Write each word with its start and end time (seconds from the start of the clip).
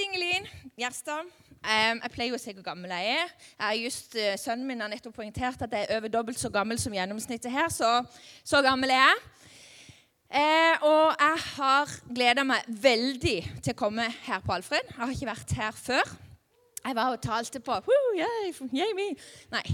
heter 0.00 0.12
Ingelin 0.12 0.46
Gjerstad. 0.78 1.28
Um, 1.60 1.98
jeg 2.00 2.12
pleier 2.14 2.34
å 2.34 2.38
si 2.40 2.54
hvor 2.56 2.64
gammel 2.64 2.92
jeg 2.94 3.18
er. 3.20 3.32
Jeg 3.58 3.82
just, 3.84 4.14
uh, 4.16 4.32
Sønnen 4.40 4.64
min 4.68 4.80
har 4.80 4.88
nettopp 4.88 5.18
poengtert 5.18 5.60
at 5.60 5.74
jeg 5.76 5.88
er 5.88 5.98
over 5.98 6.12
dobbelt 6.12 6.40
så 6.40 6.48
gammel 6.52 6.80
som 6.80 6.94
gjennomsnittet 6.94 7.52
her. 7.52 7.68
Så, 7.74 7.88
så 8.46 8.62
gammel 8.64 8.94
er 8.94 9.02
jeg. 9.02 9.20
Uh, 10.30 10.86
og 10.88 11.20
jeg 11.20 11.44
har 11.50 11.94
gleda 12.08 12.46
meg 12.46 12.64
veldig 12.80 13.36
til 13.60 13.74
å 13.74 13.76
komme 13.76 14.06
her 14.24 14.40
på 14.46 14.56
Alfred. 14.56 14.88
Jeg 14.88 15.00
har 15.02 15.14
ikke 15.14 15.30
vært 15.32 15.54
her 15.58 15.76
før. 15.76 16.16
Jeg 16.80 16.96
var 16.96 17.12
og 17.12 17.20
talte 17.20 17.60
på 17.60 17.76
yay, 18.16 18.54
yay 18.72 18.96
me. 18.96 19.10
Nei. 19.52 19.64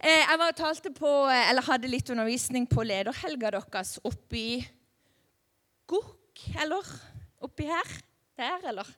Uh, 0.00 0.22
jeg 0.22 0.40
var 0.40 0.48
og 0.48 0.60
talte 0.62 0.94
på, 0.96 1.14
eller 1.34 1.68
hadde 1.68 1.92
litt 1.92 2.14
undervisning 2.14 2.70
på 2.70 2.86
lederhelga 2.88 3.52
deres 3.58 3.98
oppi 4.04 4.62
Gokk, 5.84 6.46
eller 6.62 6.94
oppi 7.44 7.68
her. 7.68 7.98
Der, 8.38 8.64
eller? 8.70 8.88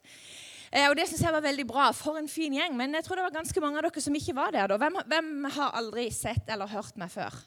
Eh, 0.76 0.90
og 0.90 0.96
Det 0.98 1.06
syns 1.08 1.22
jeg 1.24 1.32
var 1.32 1.44
veldig 1.44 1.64
bra. 1.68 1.90
For 1.96 2.18
en 2.20 2.28
fin 2.28 2.52
gjeng. 2.52 2.76
Men 2.76 2.98
jeg 2.98 3.06
tror 3.06 3.20
det 3.20 3.28
var 3.30 3.38
ganske 3.38 3.62
mange 3.64 3.80
av 3.80 3.88
dere 3.88 4.02
som 4.04 4.18
ikke 4.18 4.36
var 4.36 4.52
der. 4.52 4.76
Hvem, 4.76 4.98
hvem, 5.08 5.30
har 5.56 5.78
aldri 5.78 6.10
sett 6.12 6.50
eller 6.52 6.68
hørt 6.68 6.98
meg 7.00 7.12
før? 7.14 7.38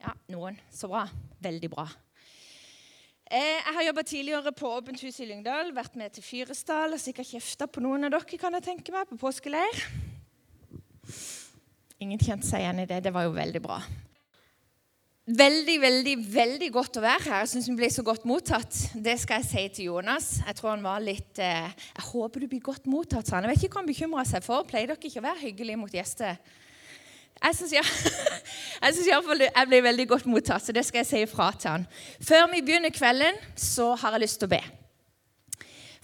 Ja, 0.00 0.14
noen. 0.32 0.56
Så 0.72 0.88
bra. 0.88 1.04
Veldig 1.44 1.70
bra. 1.72 1.84
Eh, 3.28 3.60
jeg 3.60 3.76
har 3.76 3.86
jobba 3.88 4.02
tidligere 4.04 4.52
på 4.56 4.70
Åpent 4.78 5.04
hus 5.04 5.20
i 5.20 5.28
Lyngdal. 5.28 5.74
Vært 5.76 5.96
med 6.00 6.16
til 6.16 6.24
Fyresdal. 6.24 6.96
og 6.96 7.02
Sikkert 7.02 7.34
kjefta 7.34 7.68
på 7.68 7.84
noen 7.84 8.08
av 8.08 8.16
dere, 8.16 8.40
kan 8.40 8.56
jeg 8.56 8.68
tenke 8.70 8.94
meg, 8.94 9.08
på 9.10 9.20
påskeleir. 9.20 9.84
Ingen 12.00 12.20
kjente 12.20 12.48
seg 12.48 12.64
igjen 12.64 12.80
i 12.84 12.88
det. 12.88 13.02
Det 13.04 13.12
var 13.12 13.28
jo 13.28 13.36
veldig 13.36 13.64
bra. 13.64 13.82
Veldig, 15.24 15.78
veldig 15.80 16.12
veldig 16.20 16.66
godt 16.68 16.98
å 17.00 17.02
være 17.02 17.24
her. 17.24 17.38
Jeg 17.46 17.54
syns 17.54 17.68
vi 17.70 17.78
ble 17.78 17.88
så 17.88 18.02
godt 18.04 18.26
mottatt. 18.28 18.76
Det 18.92 19.14
skal 19.22 19.40
jeg 19.40 19.46
si 19.48 19.62
til 19.78 19.86
Jonas. 19.86 20.26
Jeg 20.44 20.56
tror 20.58 20.74
han 20.74 20.82
var 20.84 21.00
litt 21.00 21.40
eh, 21.40 21.70
Jeg 21.72 22.04
håper 22.10 22.44
du 22.44 22.48
blir 22.50 22.60
godt 22.60 22.84
mottatt, 22.84 23.24
sa 23.24 23.38
han. 23.38 23.46
Jeg 23.48 23.54
vet 23.54 23.64
ikke 23.64 23.78
hva 23.78 23.80
han 23.80 23.88
bekymra 23.88 24.24
seg 24.28 24.44
for. 24.44 24.66
Pleier 24.68 24.90
dere 24.90 25.00
ikke 25.00 25.22
å 25.22 25.24
være 25.24 25.40
hyggelige 25.46 25.80
mot 25.80 25.96
gjester? 25.96 26.36
Jeg 27.40 27.56
syns 27.56 27.72
ja. 27.72 27.84
iallfall 29.14 29.46
jeg 29.46 29.70
ble 29.70 29.80
veldig 29.88 30.06
godt 30.12 30.28
mottatt, 30.28 30.66
så 30.66 30.76
det 30.76 30.84
skal 30.84 31.00
jeg 31.00 31.08
si 31.08 31.24
ifra 31.24 31.48
til 31.56 31.72
han. 31.72 31.88
Før 32.20 32.44
vi 32.52 32.60
begynner 32.68 32.92
kvelden, 32.92 33.40
så 33.56 33.94
har 34.02 34.18
jeg 34.18 34.26
lyst 34.26 34.42
til 34.42 34.50
å 34.50 34.54
be. 34.58 34.60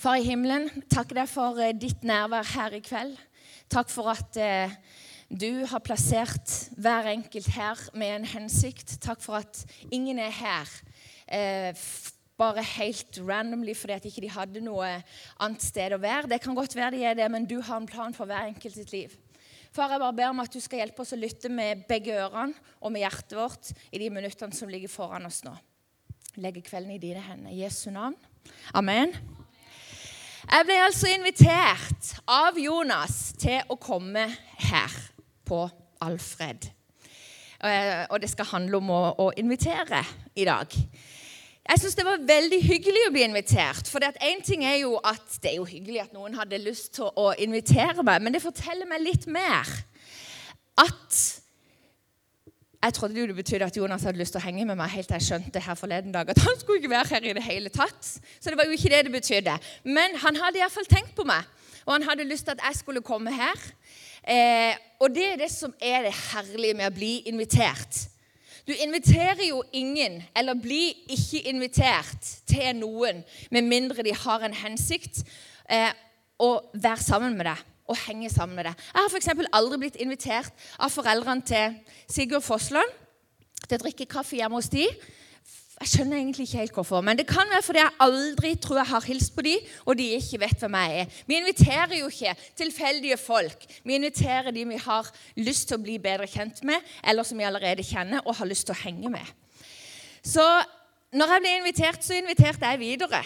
Far 0.00 0.16
i 0.16 0.24
himmelen, 0.24 0.70
takk 0.88 1.12
deg 1.12 1.28
for 1.28 1.60
eh, 1.60 1.76
ditt 1.76 2.08
nærvær 2.08 2.54
her 2.54 2.80
i 2.80 2.80
kveld. 2.88 3.20
Takk 3.68 3.92
for 3.92 4.14
at 4.16 4.40
eh, 4.40 4.72
du 5.30 5.64
har 5.70 5.78
plassert 5.78 6.70
hver 6.74 7.06
enkelt 7.12 7.46
her 7.54 7.78
med 7.94 8.16
en 8.16 8.24
hensikt. 8.26 8.96
Takk 9.02 9.22
for 9.22 9.38
at 9.38 9.62
ingen 9.94 10.18
er 10.18 10.32
her 10.34 10.72
eh, 11.30 11.84
bare 12.40 12.64
helt 12.64 13.20
randomly 13.22 13.76
fordi 13.78 13.94
at 13.94 14.08
ikke 14.10 14.24
de 14.24 14.32
hadde 14.34 14.62
noe 14.64 14.88
annet 15.38 15.62
sted 15.62 15.94
å 15.94 16.00
være. 16.02 16.32
Det 16.32 16.40
kan 16.42 16.56
godt 16.58 16.74
være 16.74 16.96
de 16.96 17.04
er 17.06 17.18
det, 17.18 17.28
men 17.30 17.46
du 17.46 17.60
har 17.62 17.78
en 17.78 17.86
plan 17.86 18.16
for 18.16 18.26
hver 18.26 18.50
enkelt 18.50 18.74
sitt 18.74 18.90
liv. 18.94 19.14
Far, 19.70 19.92
jeg 19.92 20.02
bare 20.02 20.16
ber 20.18 20.32
om 20.32 20.42
at 20.42 20.50
du 20.50 20.58
skal 20.58 20.82
hjelpe 20.82 21.04
oss 21.04 21.14
å 21.14 21.20
lytte 21.20 21.50
med 21.52 21.84
begge 21.86 22.16
ørene 22.24 22.56
og 22.80 22.90
med 22.90 23.04
hjertet 23.04 23.36
vårt 23.38 23.70
i 23.94 24.00
de 24.02 24.08
minuttene 24.10 24.56
som 24.56 24.70
ligger 24.72 24.90
foran 24.90 25.28
oss 25.30 25.44
nå. 25.46 25.54
Legger 26.42 26.66
kvelden 26.66 26.96
i 26.96 27.02
dine 27.02 27.22
hender. 27.22 27.54
Jesu 27.54 27.92
navn. 27.94 28.18
Amen. 28.74 29.14
Jeg 30.50 30.66
ble 30.66 30.80
altså 30.82 31.06
invitert 31.12 32.14
av 32.26 32.58
Jonas 32.58 33.28
til 33.38 33.62
å 33.70 33.76
komme 33.78 34.26
her 34.66 34.98
på 35.50 35.64
Alfred. 36.06 36.70
Eh, 37.60 38.06
og 38.08 38.22
det 38.22 38.30
skal 38.32 38.48
handle 38.54 38.78
om 38.80 38.92
å, 38.94 39.02
å 39.26 39.32
invitere 39.36 40.00
i 40.38 40.46
dag. 40.48 40.76
Jeg 41.70 41.82
syns 41.82 41.98
det 41.98 42.06
var 42.06 42.22
veldig 42.26 42.58
hyggelig 42.64 43.02
å 43.06 43.12
bli 43.14 43.26
invitert. 43.26 43.90
For 43.92 44.02
én 44.02 44.40
ting 44.42 44.64
er 44.66 44.80
jo 44.80 44.96
at 45.06 45.36
det 45.42 45.52
er 45.52 45.60
jo 45.60 45.68
hyggelig 45.68 46.00
at 46.06 46.16
noen 46.16 46.34
hadde 46.38 46.58
lyst 46.62 46.96
til 46.96 47.10
å 47.20 47.28
invitere 47.38 48.02
meg, 48.06 48.24
men 48.24 48.34
det 48.34 48.42
forteller 48.42 48.88
meg 48.90 49.04
litt 49.04 49.28
mer. 49.30 49.68
At 50.80 51.20
jeg 52.80 52.96
trodde 52.96 53.20
jo 53.20 53.26
det 53.28 53.36
betydde 53.36 53.66
at 53.68 53.76
Jonas 53.76 54.06
hadde 54.08 54.18
lyst 54.18 54.32
til 54.32 54.40
å 54.40 54.46
henge 54.46 54.64
med 54.64 54.78
meg 54.80 54.88
helt 54.94 55.10
til 55.10 55.18
jeg 55.18 55.26
skjønte 55.26 55.60
her 55.60 55.76
forleden 55.76 56.14
dag 56.14 56.30
at 56.32 56.38
han 56.40 56.56
skulle 56.56 56.80
ikke 56.80 56.94
være 56.94 57.10
her 57.12 57.26
i 57.28 57.34
det 57.36 57.44
hele 57.44 57.72
tatt. 57.74 57.98
Så 58.40 58.48
det 58.48 58.56
var 58.56 58.64
jo 58.64 58.74
ikke 58.74 58.92
det 58.94 59.02
det 59.06 59.12
betydde. 59.18 59.58
Men 59.84 60.16
han 60.22 60.40
hadde 60.40 60.62
iallfall 60.62 60.88
tenkt 60.88 61.12
på 61.18 61.28
meg, 61.28 61.44
og 61.84 61.98
han 61.98 62.08
hadde 62.08 62.26
lyst 62.26 62.48
til 62.48 62.56
at 62.56 62.64
jeg 62.70 62.80
skulle 62.80 63.04
komme 63.04 63.34
her. 63.36 63.68
Eh, 64.24 64.76
og 65.00 65.14
det 65.14 65.26
er 65.32 65.38
det 65.40 65.50
som 65.52 65.72
er 65.80 66.04
det 66.04 66.14
herlige 66.32 66.76
med 66.76 66.90
å 66.90 66.94
bli 66.94 67.12
invitert. 67.30 68.06
Du 68.68 68.74
inviterer 68.76 69.40
jo 69.48 69.62
ingen, 69.72 70.20
eller 70.36 70.54
blir 70.54 70.94
ikke 71.10 71.40
invitert 71.48 72.28
til 72.46 72.76
noen 72.78 73.24
med 73.50 73.66
mindre 73.66 74.04
de 74.04 74.14
har 74.14 74.44
en 74.44 74.54
hensikt 74.54 75.22
eh, 75.70 75.90
å 76.40 76.52
være 76.74 77.02
sammen 77.02 77.36
med 77.38 77.48
deg 77.48 77.66
og 77.90 77.98
henge 78.04 78.30
sammen 78.30 78.54
med 78.60 78.68
deg. 78.68 78.82
Jeg 78.92 79.02
har 79.02 79.10
f.eks. 79.10 79.48
aldri 79.56 79.80
blitt 79.82 79.98
invitert 79.98 80.68
av 80.78 80.92
foreldrene 80.94 81.42
til 81.46 81.80
Sigurd 82.06 82.44
Fossland 82.46 82.92
til 83.64 83.78
å 83.78 83.82
drikke 83.82 84.06
kaffe 84.10 84.38
hjemme 84.38 84.60
hos 84.60 84.70
de, 84.70 84.86
jeg 85.80 85.88
skjønner 85.88 86.18
egentlig 86.18 86.44
ikke 86.44 86.58
helt 86.60 86.74
hvorfor, 86.76 87.00
men 87.00 87.16
det 87.16 87.24
kan 87.28 87.48
være 87.48 87.64
fordi 87.64 87.80
jeg 87.80 87.96
aldri 88.04 88.50
tror 88.60 88.82
jeg 88.82 88.88
har 88.90 89.04
hilst 89.06 89.32
på 89.32 89.44
dem, 89.46 89.68
og 89.88 89.96
de 89.96 90.08
ikke 90.18 90.40
vet 90.42 90.60
hvem 90.60 90.76
jeg 90.76 90.98
er. 91.00 91.14
Vi 91.26 91.38
inviterer 91.40 91.94
jo 91.96 92.10
ikke 92.12 92.34
tilfeldige 92.60 93.16
folk. 93.16 93.64
Vi 93.84 93.96
inviterer 93.96 94.52
de 94.52 94.66
vi 94.68 94.80
har 94.84 95.08
lyst 95.40 95.70
til 95.70 95.78
å 95.78 95.82
bli 95.82 95.96
bedre 96.02 96.28
kjent 96.28 96.60
med, 96.68 96.84
eller 97.00 97.24
som 97.24 97.40
vi 97.40 97.48
allerede 97.48 97.86
kjenner 97.86 98.20
og 98.26 98.36
har 98.36 98.50
lyst 98.50 98.68
til 98.68 98.76
å 98.76 98.82
henge 98.82 99.14
med. 99.16 99.32
Så 100.20 100.44
når 101.16 101.32
jeg 101.34 101.46
ble 101.46 101.56
invitert, 101.62 102.04
så 102.04 102.20
inviterte 102.20 102.74
jeg 102.74 102.84
videre. 102.84 103.24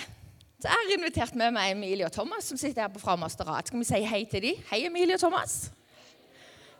Så 0.62 0.70
jeg 0.70 0.78
har 0.78 0.94
invitert 0.94 1.34
med 1.36 1.58
meg 1.58 1.74
Emilie 1.74 2.06
og 2.06 2.14
Thomas, 2.14 2.46
som 2.46 2.60
sitter 2.60 2.86
her 2.86 2.94
på 2.94 3.02
Framasterat. 3.02 3.66
Skal 3.66 3.82
vi 3.82 3.88
si 3.90 4.04
hei 4.06 4.22
til 4.30 4.46
de? 4.46 4.54
Hei, 4.70 4.84
Emilie 4.86 5.18
og 5.18 5.26
Thomas. 5.26 5.64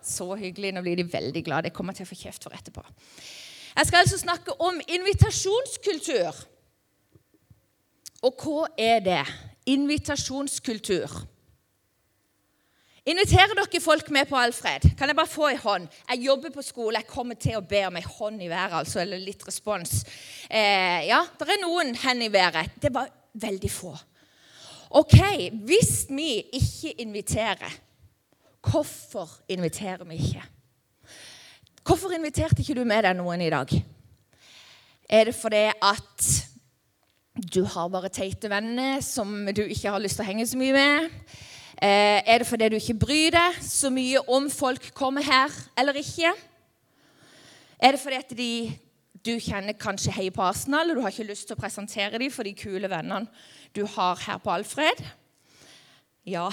Så 0.05 0.37
hyggelig. 0.39 0.71
Nå 0.73 0.87
blir 0.87 1.03
de 1.03 1.13
veldig 1.13 1.43
glade. 1.45 1.69
Jeg 1.69 1.77
kommer 1.77 1.99
til 1.99 2.07
å 2.07 2.13
få 2.15 2.23
kjeft 2.23 2.47
for 2.47 2.55
etterpå. 2.55 2.87
Jeg 3.77 3.87
skal 3.87 4.05
altså 4.05 4.19
snakke 4.19 4.61
om 4.61 4.81
invitasjonskultur. 4.89 6.43
Og 8.23 8.43
hva 8.43 8.67
er 8.79 9.01
det? 9.05 9.23
Invitasjonskultur. 9.67 11.25
Inviterer 13.05 13.53
dere 13.59 13.81
folk 13.85 14.09
med 14.15 14.31
på 14.31 14.39
Alfred? 14.41 14.87
Kan 14.97 15.11
jeg 15.11 15.17
bare 15.17 15.29
få 15.29 15.51
en 15.51 15.61
hånd? 15.61 15.89
Jeg 16.09 16.23
jobber 16.25 16.55
på 16.55 16.63
skole. 16.65 17.03
Jeg 17.03 17.11
kommer 17.11 17.37
til 17.37 17.59
å 17.59 17.67
be 17.69 17.83
om 17.85 17.99
en 18.01 18.07
hånd 18.15 18.41
i 18.41 18.49
været, 18.49 18.79
altså, 18.79 19.03
eller 19.03 19.21
litt 19.21 19.45
respons. 19.45 20.05
Eh, 20.49 21.05
ja, 21.11 21.21
det 21.37 21.51
er 21.53 21.61
noen 21.61 21.93
hender 22.01 22.31
i 22.31 22.33
været. 22.33 22.79
Det 22.81 22.95
var 22.95 23.11
veldig 23.35 23.71
få. 23.71 23.93
Ok, 24.97 25.19
hvis 25.67 26.07
vi 26.09 26.39
ikke 26.57 26.95
inviterer, 27.03 27.77
hvorfor 28.65 29.41
inviterer 29.53 30.07
vi 30.09 30.23
ikke? 30.23 30.45
Hvorfor 31.85 32.15
inviterte 32.17 32.63
ikke 32.63 32.79
du 32.79 32.87
med 32.89 33.05
deg 33.05 33.13
noen 33.19 33.43
i 33.45 33.51
dag? 33.53 33.69
Er 35.05 35.27
det 35.29 35.35
fordi 35.37 35.67
at 35.69 36.29
du 37.53 37.61
har 37.69 37.91
bare 37.93 38.09
teite 38.09 38.49
venner 38.49 39.03
som 39.05 39.35
du 39.53 39.61
ikke 39.67 39.93
har 39.93 40.01
lyst 40.01 40.17
til 40.17 40.25
å 40.25 40.29
henge 40.31 40.47
så 40.49 40.57
mye 40.57 40.73
med? 40.73 41.11
Eh, 41.77 42.23
er 42.25 42.41
det 42.41 42.49
fordi 42.49 42.71
du 42.73 42.79
ikke 42.79 42.97
bryr 43.03 43.37
deg 43.37 43.61
så 43.61 43.91
mye 43.93 44.23
om 44.33 44.49
folk 44.49 44.87
kommer 44.97 45.27
her 45.29 45.53
eller 45.77 46.01
ikke? 46.01 46.33
Er 47.77 47.93
det 47.93 48.01
fordi 48.01 48.23
at 48.23 48.33
de 48.39 48.51
du 49.25 49.35
kjenner 49.41 49.77
kanskje 49.77 50.13
heier 50.13 50.33
på 50.37 50.45
Arsenal, 50.45 50.89
og 50.89 50.97
du 50.97 51.05
har 51.05 51.13
ikke 51.13 51.29
lyst 51.29 51.49
til 51.49 51.57
å 51.57 51.61
presentere 51.61 52.21
dem 52.21 52.33
for 52.33 52.49
de 52.49 52.57
kule 52.57 52.89
vennene 52.89 53.29
du 53.77 53.85
har 53.97 54.17
her 54.25 54.41
på 54.41 54.57
Alfred? 54.57 55.05
Ja. 56.25 56.49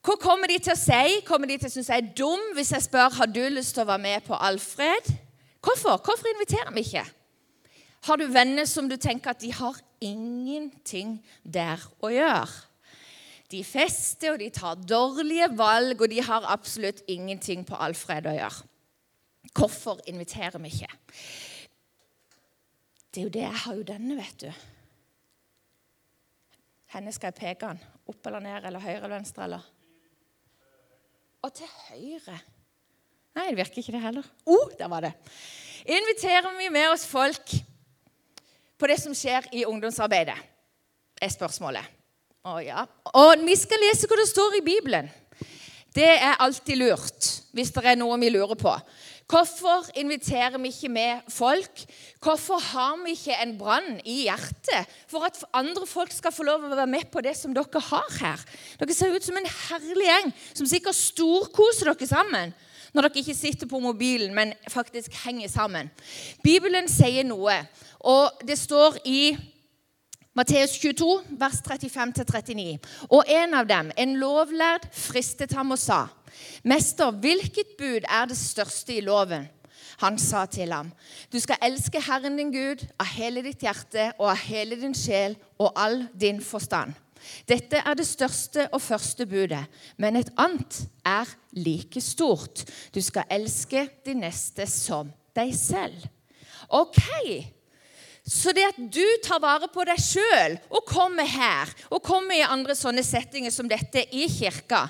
Hva 0.00 0.16
kommer 0.16 0.48
de 0.48 0.56
til 0.64 0.72
å 0.72 0.80
si? 0.80 1.20
Kommer 1.28 1.50
de 1.50 1.58
til 1.60 1.68
å 1.68 1.72
synes 1.74 1.90
jeg 1.92 2.00
er 2.00 2.12
dum 2.16 2.54
hvis 2.56 2.72
jeg 2.72 2.86
spør 2.86 3.18
har 3.18 3.28
du 3.28 3.42
lyst 3.52 3.74
til 3.76 3.84
å 3.84 3.90
være 3.90 4.04
med 4.06 4.24
på 4.24 4.36
Alfred? 4.36 5.10
Hvorfor? 5.60 6.00
Hvorfor 6.00 6.30
inviterer 6.32 6.72
vi 6.72 6.86
ikke? 6.86 7.04
Har 8.08 8.16
du 8.16 8.24
venner 8.32 8.64
som 8.64 8.88
du 8.88 8.96
tenker 8.96 9.34
at 9.34 9.42
de 9.42 9.52
har 9.52 9.76
ingenting 10.00 11.18
der 11.44 11.82
å 12.00 12.08
gjøre? 12.14 12.48
De 13.50 13.60
fester, 13.66 14.32
og 14.32 14.40
de 14.40 14.48
tar 14.54 14.78
dårlige 14.78 15.50
valg, 15.58 15.98
og 16.00 16.08
de 16.08 16.20
har 16.22 16.46
absolutt 16.48 17.02
ingenting 17.10 17.64
på 17.66 17.76
Alfred 17.76 18.28
å 18.30 18.34
gjøre. 18.36 18.68
Hvorfor 19.50 20.00
inviterer 20.08 20.62
vi 20.62 20.70
ikke? 20.70 20.90
Det 23.10 23.20
er 23.20 23.26
jo 23.26 23.34
det 23.34 23.42
jeg 23.42 23.62
har 23.64 23.76
jo 23.80 23.88
denne, 23.88 24.16
vet 24.16 24.44
du. 24.46 24.48
Henne 26.94 27.12
skal 27.12 27.32
jeg 27.32 27.40
peke 27.40 27.72
han. 27.72 27.82
Opp 28.08 28.30
eller 28.30 28.46
ned, 28.46 28.64
eller 28.70 28.86
høyre 28.86 29.00
eller 29.02 29.16
venstre, 29.18 29.48
eller? 29.48 29.66
Og 31.44 31.52
til 31.56 31.70
høyre. 31.88 32.36
Nei, 33.36 33.48
det 33.48 33.58
virker 33.60 33.80
ikke 33.80 33.94
det 33.94 34.04
heller. 34.04 34.26
Å, 34.44 34.54
oh, 34.54 34.70
der 34.76 34.90
var 34.92 35.06
det. 35.06 35.14
Inviterer 35.88 36.50
vi 36.58 36.68
med 36.72 36.90
oss 36.92 37.06
folk 37.08 37.54
på 38.80 38.88
det 38.90 38.98
som 39.00 39.14
skjer 39.16 39.48
i 39.56 39.66
ungdomsarbeidet? 39.68 40.36
er 41.20 41.32
spørsmålet. 41.32 41.84
Å 42.48 42.56
ja. 42.64 42.86
Og 43.20 43.44
vi 43.44 43.56
skal 43.58 43.82
lese 43.84 44.08
hva 44.08 44.16
det 44.16 44.28
står 44.30 44.56
i 44.56 44.64
Bibelen. 44.64 45.10
Det 45.92 46.08
er 46.14 46.38
alltid 46.40 46.78
lurt 46.80 47.28
hvis 47.56 47.72
det 47.74 47.84
er 47.84 47.98
noe 47.98 48.16
vi 48.22 48.30
lurer 48.32 48.56
på. 48.56 48.72
Hvorfor 49.30 49.86
inviterer 49.94 50.58
vi 50.58 50.72
ikke 50.72 50.88
med 50.90 51.20
folk? 51.30 51.82
Hvorfor 52.22 52.58
har 52.58 52.96
vi 53.04 53.14
ikke 53.14 53.36
en 53.42 53.52
brann 53.58 54.00
i 54.04 54.24
hjertet 54.24 54.90
for 55.10 55.22
at 55.26 55.38
andre 55.54 55.86
folk 55.86 56.10
skal 56.12 56.34
få 56.34 56.46
lov 56.48 56.64
å 56.66 56.72
være 56.72 56.88
med 56.90 57.06
på 57.12 57.22
det 57.22 57.36
som 57.38 57.54
dere 57.54 57.82
har 57.90 58.08
her? 58.18 58.42
Dere 58.80 58.96
ser 58.96 59.14
ut 59.14 59.26
som 59.26 59.38
en 59.38 59.46
herlig 59.46 60.08
gjeng 60.08 60.32
som 60.50 60.66
sikkert 60.66 60.98
storkoser 60.98 61.92
dere 61.92 62.10
sammen 62.10 62.56
når 62.90 63.06
dere 63.06 63.22
ikke 63.22 63.36
sitter 63.38 63.70
på 63.70 63.78
mobilen, 63.78 64.34
men 64.34 64.50
faktisk 64.66 65.14
henger 65.22 65.46
sammen. 65.52 65.90
Bibelen 66.42 66.90
sier 66.90 67.22
noe, 67.22 67.54
og 68.02 68.42
det 68.42 68.58
står 68.58 68.98
i 69.06 69.36
Matteus 70.34 70.74
22, 70.78 71.06
vers 71.38 71.58
35-39. 71.66 72.80
Og 73.10 73.30
en 73.30 73.54
av 73.54 73.66
dem, 73.70 73.92
en 73.94 74.16
lovlærd, 74.18 74.88
fristet 74.90 75.54
ham 75.54 75.74
og 75.74 75.78
sa, 75.78 76.04
'Mester, 76.64 77.10
hvilket 77.10 77.76
bud 77.78 78.06
er 78.08 78.24
det 78.26 78.38
største 78.38 78.94
i 78.94 79.00
loven?' 79.00 79.48
Han 80.00 80.18
sa 80.18 80.46
til 80.46 80.72
ham, 80.72 80.92
'Du 81.32 81.38
skal 81.38 81.60
elske 81.62 82.00
Herren 82.00 82.36
din 82.36 82.52
Gud 82.52 82.86
av 82.98 83.06
hele 83.06 83.42
ditt 83.42 83.60
hjerte 83.60 84.12
og 84.18 84.30
av 84.30 84.36
hele 84.36 84.76
din 84.80 84.94
sjel 84.94 85.36
og 85.58 85.72
all 85.76 86.06
din 86.20 86.40
forstand.' 86.40 86.94
Dette 87.48 87.82
er 87.84 87.94
det 87.94 88.06
største 88.06 88.68
og 88.72 88.80
første 88.82 89.26
budet, 89.26 89.64
men 89.98 90.16
et 90.16 90.30
annet 90.40 90.86
er 91.04 91.28
like 91.52 92.00
stort. 92.00 92.64
Du 92.94 93.00
skal 93.04 93.28
elske 93.30 93.88
de 94.06 94.14
neste 94.14 94.66
som 94.70 95.10
deg 95.36 95.52
selv. 95.56 96.06
Ok, 96.68 97.00
så 98.26 98.52
det 98.54 98.66
at 98.68 98.78
du 98.94 99.04
tar 99.24 99.40
vare 99.42 99.68
på 99.72 99.84
deg 99.88 100.00
sjøl 100.00 100.56
og 100.70 100.86
kommer 100.88 101.26
her 101.26 101.72
og 101.90 102.02
kommer 102.04 102.36
i 102.36 102.46
andre 102.46 102.76
sånne 102.78 103.02
settinger 103.04 103.52
som 103.54 103.68
dette 103.68 104.04
i 104.14 104.28
kirka, 104.30 104.86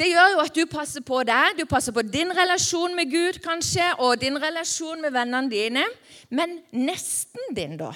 det 0.00 0.08
gjør 0.08 0.30
jo 0.32 0.40
at 0.40 0.56
du 0.56 0.62
passer 0.70 1.04
på 1.04 1.18
deg, 1.28 1.58
du 1.58 1.66
passer 1.68 1.92
på 1.92 2.04
din 2.08 2.32
relasjon 2.32 2.94
med 2.96 3.10
Gud 3.12 3.40
kanskje, 3.44 3.84
og 4.00 4.16
din 4.22 4.38
relasjon 4.40 5.02
med 5.04 5.12
vennene 5.12 5.52
dine. 5.52 5.84
Men 6.32 6.56
nesten 6.72 7.52
din, 7.56 7.76
da? 7.80 7.92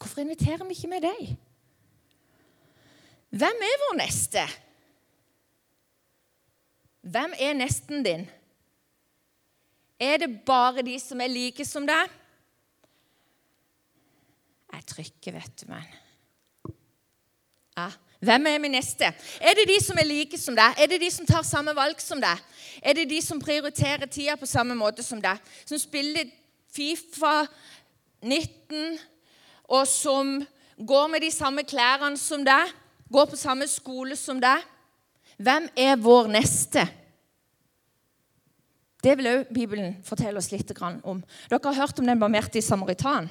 Hvorfor 0.00 0.24
inviterer 0.24 0.64
vi 0.64 0.78
ikke 0.78 0.88
med 0.88 1.04
deg? 1.04 1.34
Hvem 3.30 3.64
er 3.68 3.80
vår 3.84 3.96
neste? 4.00 4.46
Hvem 7.12 7.36
er 7.36 7.58
nesten 7.60 8.04
din? 8.06 8.24
Er 10.00 10.16
det 10.22 10.32
bare 10.48 10.84
de 10.86 10.96
som 11.02 11.20
er 11.20 11.28
like 11.28 11.64
som 11.68 11.84
deg? 11.88 12.08
Jeg 14.70 14.86
trykker, 14.94 15.36
vet 15.36 15.60
du, 15.60 15.66
men 15.68 15.84
ja. 17.76 17.90
Hvem 18.20 18.46
er 18.46 18.58
min 18.60 18.74
neste? 18.76 19.08
Er 19.40 19.56
det 19.56 19.64
de 19.68 19.78
som 19.80 19.96
er 19.98 20.04
like 20.04 20.38
som 20.38 20.56
deg? 20.56 20.76
Er 20.76 20.90
det 20.92 21.00
de 21.00 21.08
som 21.10 21.26
tar 21.26 21.44
samme 21.46 21.72
valg 21.76 22.02
som 22.04 22.20
deg? 22.20 22.42
Er 22.82 22.98
det 22.98 23.08
de 23.08 23.20
som 23.24 23.40
prioriterer 23.40 24.06
tida 24.06 24.36
på 24.36 24.48
samme 24.48 24.76
måte 24.76 25.02
som 25.02 25.22
deg? 25.22 25.40
Som 25.64 25.80
spiller 25.80 26.28
Fifa 26.70 27.46
19, 28.22 28.98
og 29.64 29.88
som 29.88 30.36
går 30.76 31.08
med 31.08 31.24
de 31.24 31.30
samme 31.32 31.64
klærne 31.64 32.20
som 32.20 32.44
deg? 32.44 32.74
Går 33.10 33.32
på 33.32 33.40
samme 33.40 33.66
skole 33.66 34.16
som 34.16 34.38
deg? 34.40 34.68
Hvem 35.40 35.70
er 35.76 35.96
vår 35.96 36.28
neste? 36.28 36.84
Det 39.00 39.16
vil 39.16 39.30
òg 39.30 39.48
Bibelen 39.48 39.94
fortelle 40.04 40.36
oss 40.36 40.50
litt 40.52 40.74
om. 40.76 41.22
Dere 41.48 41.60
har 41.64 41.80
hørt 41.86 41.98
om 41.98 42.06
den 42.06 42.20
barmhjertige 42.20 42.62
samaritan? 42.62 43.30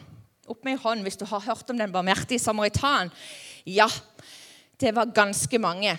Opp 0.49 0.65
med 0.65 0.73
en 0.73 0.81
hånd 0.81 1.05
hvis 1.05 1.19
du 1.21 1.25
har 1.29 1.45
hørt 1.45 1.69
om 1.69 1.77
den 1.77 1.93
barmhjertige 1.93 2.41
samaritan. 2.41 3.11
Ja, 3.69 3.85
det 4.79 4.95
var 4.95 5.11
ganske 5.15 5.59
mange. 5.59 5.97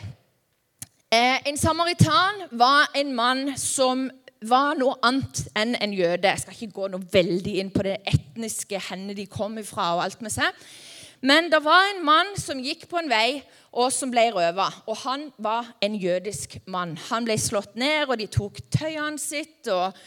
Eh, 1.12 1.49
en 1.49 1.59
samaritan 1.59 2.47
var 2.50 2.91
en 2.94 3.15
mann 3.15 3.59
som 3.59 4.11
var 4.41 4.79
noe 4.79 4.97
annet 5.05 5.43
enn 5.59 5.75
en 5.77 5.93
jøde. 5.93 6.29
Jeg 6.29 6.43
skal 6.44 6.56
ikke 6.56 6.77
gå 6.79 6.88
noe 6.93 7.09
veldig 7.12 7.56
inn 7.61 7.73
på 7.75 7.85
det 7.85 7.99
etniske, 8.09 8.81
henne 8.88 9.17
de 9.17 9.27
kom 9.29 9.59
ifra 9.61 9.94
og 9.97 10.05
alt 10.06 10.23
med 10.25 10.32
seg. 10.32 10.55
Men 11.21 11.50
det 11.53 11.61
var 11.61 11.91
en 11.91 12.05
mann 12.05 12.31
som 12.41 12.62
gikk 12.65 12.87
på 12.88 12.97
en 13.03 13.11
vei, 13.11 13.43
og 13.77 13.91
som 13.93 14.11
ble 14.11 14.31
røva. 14.32 14.71
Og 14.88 14.97
han 15.03 15.26
var 15.37 15.69
en 15.85 15.99
jødisk 16.00 16.56
mann. 16.73 16.97
Han 17.11 17.26
ble 17.29 17.37
slått 17.38 17.76
ned, 17.79 18.09
og 18.09 18.17
de 18.19 18.31
tok 18.33 18.62
tøyene 18.73 19.21
sitt 19.21 19.69
og, 19.71 19.99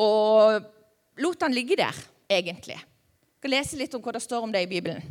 og 0.00 1.20
lot 1.20 1.44
han 1.44 1.52
ligge 1.52 1.76
der, 1.76 1.98
egentlig. 2.32 2.78
Jeg 2.80 3.42
skal 3.42 3.54
lese 3.58 3.82
litt 3.82 3.98
om 3.98 4.02
hva 4.02 4.16
det 4.16 4.24
står 4.24 4.46
om 4.46 4.54
det 4.54 4.64
i 4.64 4.70
Bibelen. 4.70 5.04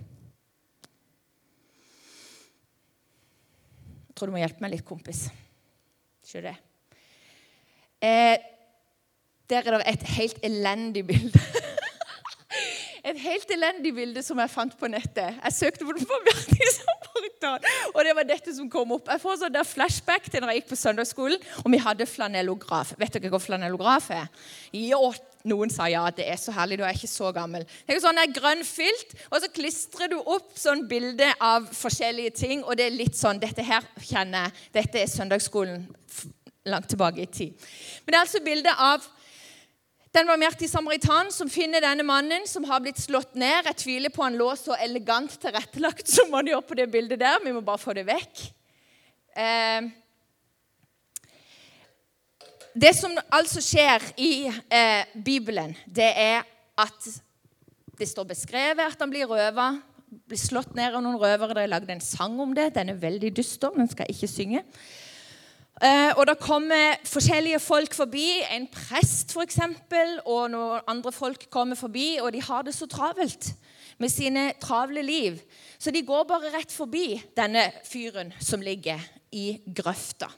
Tror 4.21 4.29
du 4.29 4.37
må 4.37 4.43
hjelpe 4.43 4.61
meg 4.61 4.75
litt, 4.75 4.85
kompis. 4.85 5.25
Ikke 6.21 6.43
det? 6.45 6.53
Eh, 8.05 8.37
der 9.49 9.65
er 9.65 9.79
det 9.79 9.87
et 9.89 10.03
helt 10.15 10.43
elendig 10.45 11.03
bilde. 11.09 11.41
et 13.09 13.17
helt 13.17 13.53
elendig 13.57 13.95
bilde 13.97 14.21
som 14.23 14.39
jeg 14.39 14.53
fant 14.53 14.77
på 14.77 14.89
nettet. 14.93 15.41
Jeg 15.41 15.57
søkte 15.57 15.87
på 15.89 15.97
det 15.97 16.05
på 16.05 16.21
Samaritan, 17.11 17.65
og 17.93 18.05
det 18.05 18.13
var 18.15 18.27
dette 18.27 18.53
som 18.55 18.69
kom 18.71 18.93
opp. 18.95 19.09
Jeg 19.11 19.21
får 19.21 19.41
sånn 19.41 19.53
der 19.53 19.67
flashback 19.67 20.29
til 20.31 20.41
når 20.41 20.53
jeg 20.53 20.61
gikk 20.61 20.71
på 20.71 20.79
søndagsskolen, 20.79 21.43
og 21.63 21.69
vi 21.73 21.79
hadde 21.81 22.07
flanellograf. 22.07 22.93
Vet 22.99 23.17
dere 23.17 23.31
hva 23.33 23.39
flanellograf 23.41 24.09
er? 24.15 24.27
Jo, 24.75 25.11
noen 25.47 25.71
sa 25.73 25.89
ja, 25.91 26.03
det 26.15 26.27
er 26.31 26.39
så 26.39 26.53
herlig, 26.55 26.79
du 26.79 26.85
er 26.85 26.95
ikke 26.95 27.11
så 27.11 27.31
gammel. 27.35 27.65
Det 27.87 27.95
er 27.95 28.03
sånn 28.03 28.19
der 28.19 28.35
grønn 28.35 28.63
filt, 28.67 29.15
og 29.29 29.39
så 29.43 29.51
klistrer 29.51 30.11
du 30.11 30.19
opp 30.21 30.53
sånn 30.59 30.85
bilde 30.89 31.31
av 31.41 31.67
forskjellige 31.75 32.35
ting. 32.43 32.65
Og 32.65 32.77
det 32.79 32.87
er 32.87 32.99
litt 32.99 33.17
sånn 33.17 33.41
Dette 33.41 33.65
her 33.65 33.85
kjenner 34.05 34.47
jeg. 34.47 34.69
Dette 34.77 35.01
er 35.01 35.09
søndagsskolen 35.09 35.87
langt 36.69 36.91
tilbake 36.91 37.23
i 37.23 37.31
tid. 37.31 37.71
Men 38.05 38.13
det 38.13 38.19
er 38.19 38.25
altså 38.27 38.45
bilde 38.45 38.75
av 38.77 39.07
den 40.11 40.27
barmhjertige 40.27 40.67
samaritan 40.67 41.29
som 41.31 41.49
finner 41.49 41.83
denne 41.83 42.03
mannen 42.03 42.43
som 42.49 42.65
har 42.67 42.81
blitt 42.83 42.99
slått 42.99 43.37
ned. 43.39 43.69
Jeg 43.69 43.79
tviler 43.79 44.11
på 44.11 44.25
han 44.25 44.35
lå 44.39 44.49
så 44.59 44.75
elegant 44.83 45.37
tilrettelagt 45.39 46.11
som 46.11 46.33
han 46.35 46.49
gjør 46.51 46.65
på 46.67 46.75
det 46.81 46.89
bildet 46.91 47.21
der. 47.21 47.39
Vi 47.45 47.53
må 47.55 47.63
bare 47.63 47.79
få 47.79 47.95
det 47.95 48.03
vekk. 48.09 48.41
Eh, 49.39 49.87
det 52.75 52.91
som 52.95 53.15
altså 53.31 53.63
skjer 53.63 54.03
i 54.19 54.33
eh, 54.47 55.07
Bibelen, 55.15 55.77
det 55.87 56.11
er 56.11 56.43
at 56.79 57.07
det 57.99 58.09
står 58.09 58.27
beskrevet 58.33 58.83
at 58.83 58.99
han 58.99 59.11
blir 59.11 59.31
røva. 59.31 59.73
Blir 60.27 60.39
slått 60.39 60.75
ned 60.75 60.91
av 60.91 61.03
noen 61.05 61.19
røvere. 61.21 61.55
Det 61.55 61.63
er 61.63 61.71
lagd 61.71 61.91
en 61.93 62.03
sang 62.03 62.35
om 62.43 62.51
det. 62.57 62.73
Den 62.75 62.91
er 62.91 62.99
veldig 62.99 63.31
dyster. 63.37 63.71
Den 63.75 63.87
skal 63.91 64.11
ikke 64.11 64.27
synge. 64.27 64.65
Eh, 65.81 66.13
og 66.17 66.27
Det 66.27 66.37
kommer 66.39 66.99
forskjellige 67.09 67.59
folk 67.59 67.93
forbi. 67.93 68.27
En 68.53 68.67
prest, 68.69 69.33
f.eks., 69.33 69.59
og 70.25 70.51
noen 70.53 70.85
andre 70.87 71.11
folk 71.11 71.47
kommer 71.49 71.75
forbi, 71.75 72.19
og 72.21 72.33
de 72.33 72.41
har 72.41 72.61
det 72.67 72.75
så 72.75 72.85
travelt 72.85 73.53
med 73.97 74.09
sine 74.09 74.51
travle 74.61 75.01
liv. 75.01 75.39
Så 75.79 75.91
de 75.91 76.05
går 76.05 76.27
bare 76.29 76.53
rett 76.53 76.71
forbi 76.71 77.21
denne 77.37 77.65
fyren 77.85 78.33
som 78.39 78.61
ligger 78.61 79.01
i 79.31 79.57
grøfta. 79.65 80.29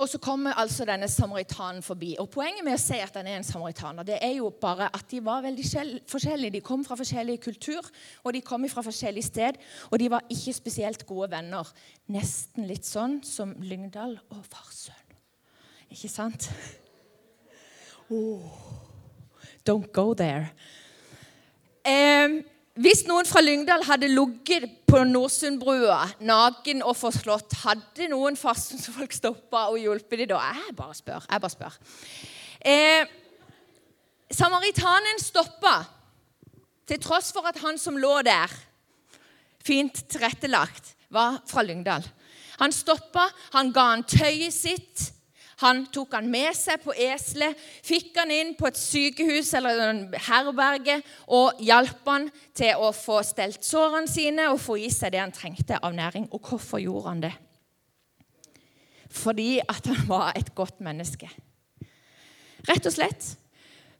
Og 0.00 0.08
så 0.08 0.18
kommer 0.18 0.56
altså 0.56 0.86
denne 0.88 1.08
samaritanen 1.12 1.82
forbi. 1.84 2.14
Og 2.18 2.30
Poenget 2.32 2.64
med 2.64 2.78
å 2.78 2.80
si 2.80 2.96
at 3.04 3.16
han 3.18 3.26
er 3.28 3.36
en 3.36 3.44
samaritaner, 3.44 4.06
det 4.08 4.16
er 4.24 4.38
jo 4.38 4.48
bare 4.62 4.88
at 4.96 5.04
de 5.10 5.20
var 5.24 5.42
veldig 5.44 5.64
forskjellige. 6.08 6.54
De 6.56 6.62
kom 6.64 6.84
fra 6.86 6.96
forskjellig 6.96 7.36
kultur, 7.44 7.84
og 8.24 8.32
de 8.32 8.40
kom 8.40 8.64
fra 8.72 8.84
forskjellig 8.86 9.26
sted. 9.26 9.58
Og 9.90 10.00
de 10.00 10.08
var 10.12 10.24
ikke 10.32 10.56
spesielt 10.56 11.04
gode 11.08 11.28
venner. 11.34 11.68
Nesten 12.08 12.64
litt 12.70 12.88
sånn 12.88 13.18
som 13.28 13.52
Lyngdal 13.60 14.16
og 14.32 14.40
Farsøn. 14.48 14.96
Ikke 15.92 16.08
sant? 16.08 16.48
Oh, 18.10 18.40
don't 19.68 19.92
go 19.92 20.14
there. 20.14 20.54
Um, 21.84 22.40
hvis 22.80 23.02
noen 23.04 23.26
fra 23.28 23.42
Lyngdal 23.44 23.82
hadde 23.84 24.08
ligget 24.08 24.64
på 24.88 25.02
Norsundbrua 25.04 25.98
naken 26.24 26.80
og 26.86 26.96
forslått, 26.96 27.58
hadde 27.64 28.08
noen 28.08 28.38
folk 28.40 29.12
stoppa 29.12 29.66
og 29.68 29.76
hjulpet 29.82 30.22
dem 30.22 30.30
da? 30.32 30.40
Jeg 30.56 30.76
bare 30.78 30.96
spør. 30.96 31.26
Jeg 31.26 31.42
bare 31.44 31.52
spør. 31.52 31.76
Eh, 32.60 33.04
samaritanen 34.32 35.20
stoppa 35.20 35.74
til 36.88 37.02
tross 37.04 37.30
for 37.36 37.46
at 37.50 37.60
han 37.60 37.78
som 37.78 38.00
lå 38.00 38.14
der, 38.26 38.50
fint 39.60 40.00
tilrettelagt, 40.08 40.94
var 41.12 41.42
fra 41.50 41.66
Lyngdal. 41.66 42.06
Han 42.62 42.72
stoppa, 42.72 43.28
han 43.52 43.74
ga 43.76 43.90
han 43.92 44.06
tøyet 44.08 44.54
sitt. 44.56 45.10
Han 45.60 45.82
tok 45.92 46.14
han 46.16 46.30
med 46.32 46.56
seg 46.56 46.80
på 46.80 46.94
eselet, 46.96 47.58
fikk 47.84 48.14
han 48.16 48.32
inn 48.32 48.54
på 48.56 48.68
et 48.70 48.78
sykehus 48.80 49.52
eller 49.58 49.82
en 49.84 50.00
herberge 50.28 51.00
og 51.36 51.60
hjalp 51.60 52.08
han 52.08 52.30
til 52.56 52.80
å 52.80 52.88
få 52.96 53.20
stelt 53.26 53.66
sårene 53.66 54.08
sine 54.08 54.48
og 54.52 54.60
få 54.62 54.78
i 54.80 54.88
seg 54.92 55.12
det 55.12 55.20
han 55.20 55.34
trengte 55.36 55.76
av 55.76 55.92
næring. 55.96 56.30
Og 56.32 56.40
hvorfor 56.48 56.80
gjorde 56.80 57.12
han 57.12 57.22
det? 57.26 57.34
Fordi 59.10 59.58
at 59.60 59.86
han 59.90 60.02
var 60.08 60.32
et 60.38 60.54
godt 60.54 60.80
menneske. 60.86 61.28
Rett 62.68 62.86
og 62.86 62.94
slett. 62.94 63.34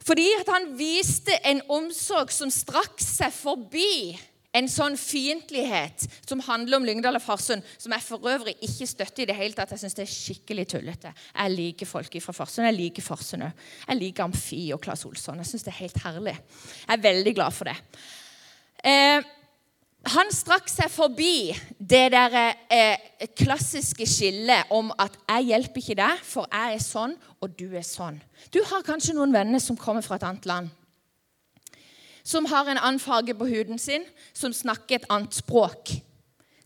Fordi 0.01 0.29
at 0.39 0.49
han 0.49 0.71
viste 0.79 1.35
en 1.45 1.61
omsorg 1.73 2.33
som 2.33 2.53
strakk 2.53 3.03
seg 3.05 3.35
forbi 3.35 4.17
En 4.51 4.67
sånn 4.67 4.97
fiendtlighet 4.99 6.09
som 6.27 6.41
handler 6.43 6.81
om 6.81 6.87
Lyngdal 6.87 7.15
og 7.15 7.23
Farsund, 7.23 7.63
som 7.79 7.93
jeg 7.95 8.03
for 8.03 8.31
øvrig 8.33 8.57
ikke 8.67 8.89
støtter 8.91 9.23
i 9.23 9.27
det 9.31 9.37
hele 9.39 9.55
tatt. 9.55 9.71
Jeg 9.77 9.85
syns 9.85 9.95
det 9.95 10.03
er 10.03 10.11
skikkelig 10.11 10.65
tullete. 10.73 11.13
Jeg 11.37 11.55
liker 11.55 11.87
folk 11.87 12.17
fra 12.25 12.35
Farsund. 12.35 12.67
Jeg 12.67 12.79
liker 12.81 13.07
Farsund 13.07 13.47
òg. 13.47 13.67
Jeg 13.87 14.01
liker 14.01 14.27
Amfi 14.27 14.65
og 14.75 14.83
Claes 14.83 15.07
Olsson. 15.07 15.39
Jeg 15.39 15.53
syns 15.53 15.67
det 15.69 15.75
er 15.75 15.83
helt 15.85 16.01
herlig. 16.03 16.35
Jeg 16.89 16.97
er 16.97 17.05
veldig 17.05 17.35
glad 17.39 17.55
for 17.55 17.71
det. 17.71 17.77
Eh, 18.83 19.23
han 20.17 20.35
strakk 20.35 20.67
seg 20.73 20.91
forbi 20.91 21.53
det 21.79 22.07
der 22.11 22.37
eh, 22.73 23.29
klassiske 23.37 24.07
skillet 24.09 24.73
om 24.75 24.91
at 24.99 25.15
'jeg 25.29 25.47
hjelper 25.53 25.81
ikke 25.83 25.99
deg, 26.01 26.23
for 26.25 26.49
jeg 26.51 26.75
er 26.75 26.83
sånn, 26.83 27.17
og 27.41 27.55
du 27.55 27.69
er 27.77 27.87
sånn'. 27.87 28.19
Du 28.51 28.65
har 28.65 28.83
kanskje 28.83 29.15
noen 29.15 29.33
venner 29.33 29.61
som 29.61 29.77
kommer 29.77 30.03
fra 30.03 30.17
et 30.17 30.25
annet 30.25 30.47
land 30.47 30.71
som 32.31 32.47
har 32.47 32.69
en 32.71 32.79
annen 32.79 33.03
farge 33.03 33.35
på 33.35 33.49
huden 33.51 33.79
sin, 33.79 34.05
som 34.33 34.55
snakker 34.55 35.01
et 35.01 35.09
annet 35.11 35.35
språk. 35.35 35.97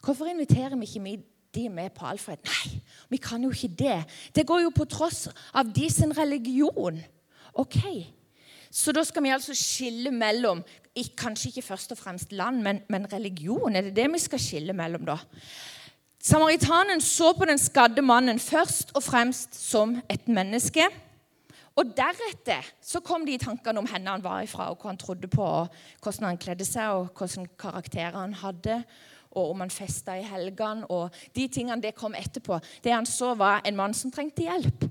Hvorfor 0.04 0.28
inviterer 0.28 0.76
vi 0.76 0.90
ikke 0.90 1.22
de 1.54 1.68
med 1.72 1.94
på 1.96 2.06
Alfred? 2.06 2.42
Nei, 2.44 2.80
vi 3.08 3.20
kan 3.22 3.42
jo 3.42 3.52
ikke 3.54 3.72
det. 3.78 3.98
Det 4.36 4.46
går 4.46 4.66
jo 4.66 4.74
på 4.74 4.84
tross 4.90 5.28
av 5.54 5.70
de 5.72 5.88
sin 5.90 6.12
religion. 6.16 7.00
Ok, 7.54 7.80
Så 8.74 8.90
da 8.90 9.04
skal 9.06 9.22
vi 9.22 9.30
altså 9.30 9.54
skille 9.54 10.10
mellom 10.10 10.64
kanskje 11.16 11.52
ikke 11.52 11.62
først 11.62 11.92
og 11.92 11.98
fremst 11.98 12.32
land, 12.32 12.60
men, 12.62 12.80
men 12.90 13.06
religion. 13.12 13.76
Er 13.76 13.86
det 13.86 13.96
det 13.96 14.08
vi 14.12 14.18
skal 14.18 14.40
skille 14.42 14.72
mellom, 14.74 15.04
da? 15.06 15.16
Samaritanen 16.18 17.00
så 17.00 17.32
på 17.38 17.44
den 17.44 17.58
skadde 17.58 18.02
mannen 18.02 18.38
først 18.40 18.90
og 18.94 19.02
fremst 19.02 19.54
som 19.54 20.00
et 20.10 20.26
menneske. 20.28 20.88
Og 21.74 21.90
deretter 21.96 22.66
så 22.84 23.00
kom 23.02 23.24
de 23.26 23.34
tankene 23.42 23.80
om 23.80 23.88
hvor 23.88 24.06
han 24.06 24.22
var 24.22 24.44
ifra, 24.46 24.68
og 24.70 24.78
hva 24.78 24.92
han 24.92 25.00
trodde 25.00 25.30
på, 25.30 25.42
og 25.42 25.72
hvordan 26.02 26.28
han 26.28 26.38
kledde 26.38 26.66
seg, 26.68 26.94
og 26.94 27.10
hvordan 27.18 27.48
karakterer 27.58 28.18
han 28.20 28.36
hadde, 28.38 28.78
og 29.34 29.50
om 29.50 29.64
han 29.64 29.72
festa 29.74 30.14
i 30.14 30.26
helgene. 30.26 30.86
og 30.86 31.10
De 31.34 31.48
tingene 31.48 31.82
det 31.82 31.96
kom 31.98 32.14
etterpå. 32.14 32.60
Det 32.84 32.94
han 32.94 33.06
så, 33.06 33.32
var 33.34 33.64
en 33.66 33.76
mann 33.76 33.94
som 33.94 34.12
trengte 34.14 34.46
hjelp. 34.46 34.86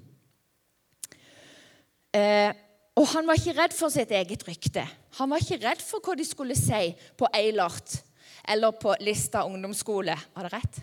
Eh, 2.13 2.51
og 2.99 3.07
han 3.15 3.27
var 3.27 3.39
ikke 3.39 3.55
redd 3.57 3.73
for 3.73 3.93
sitt 3.93 4.11
eget 4.13 4.43
rykte. 4.45 4.83
Han 5.17 5.31
var 5.31 5.41
ikke 5.41 5.63
redd 5.63 5.81
for 5.81 6.03
hva 6.03 6.17
de 6.19 6.25
skulle 6.27 6.57
si 6.57 6.91
på 7.17 7.29
Eilert 7.33 7.95
eller 8.43 8.75
på 8.75 8.93
Lista 9.01 9.45
ungdomsskole. 9.47 10.17
Var 10.35 10.45
det 10.45 10.53
rett? 10.53 10.81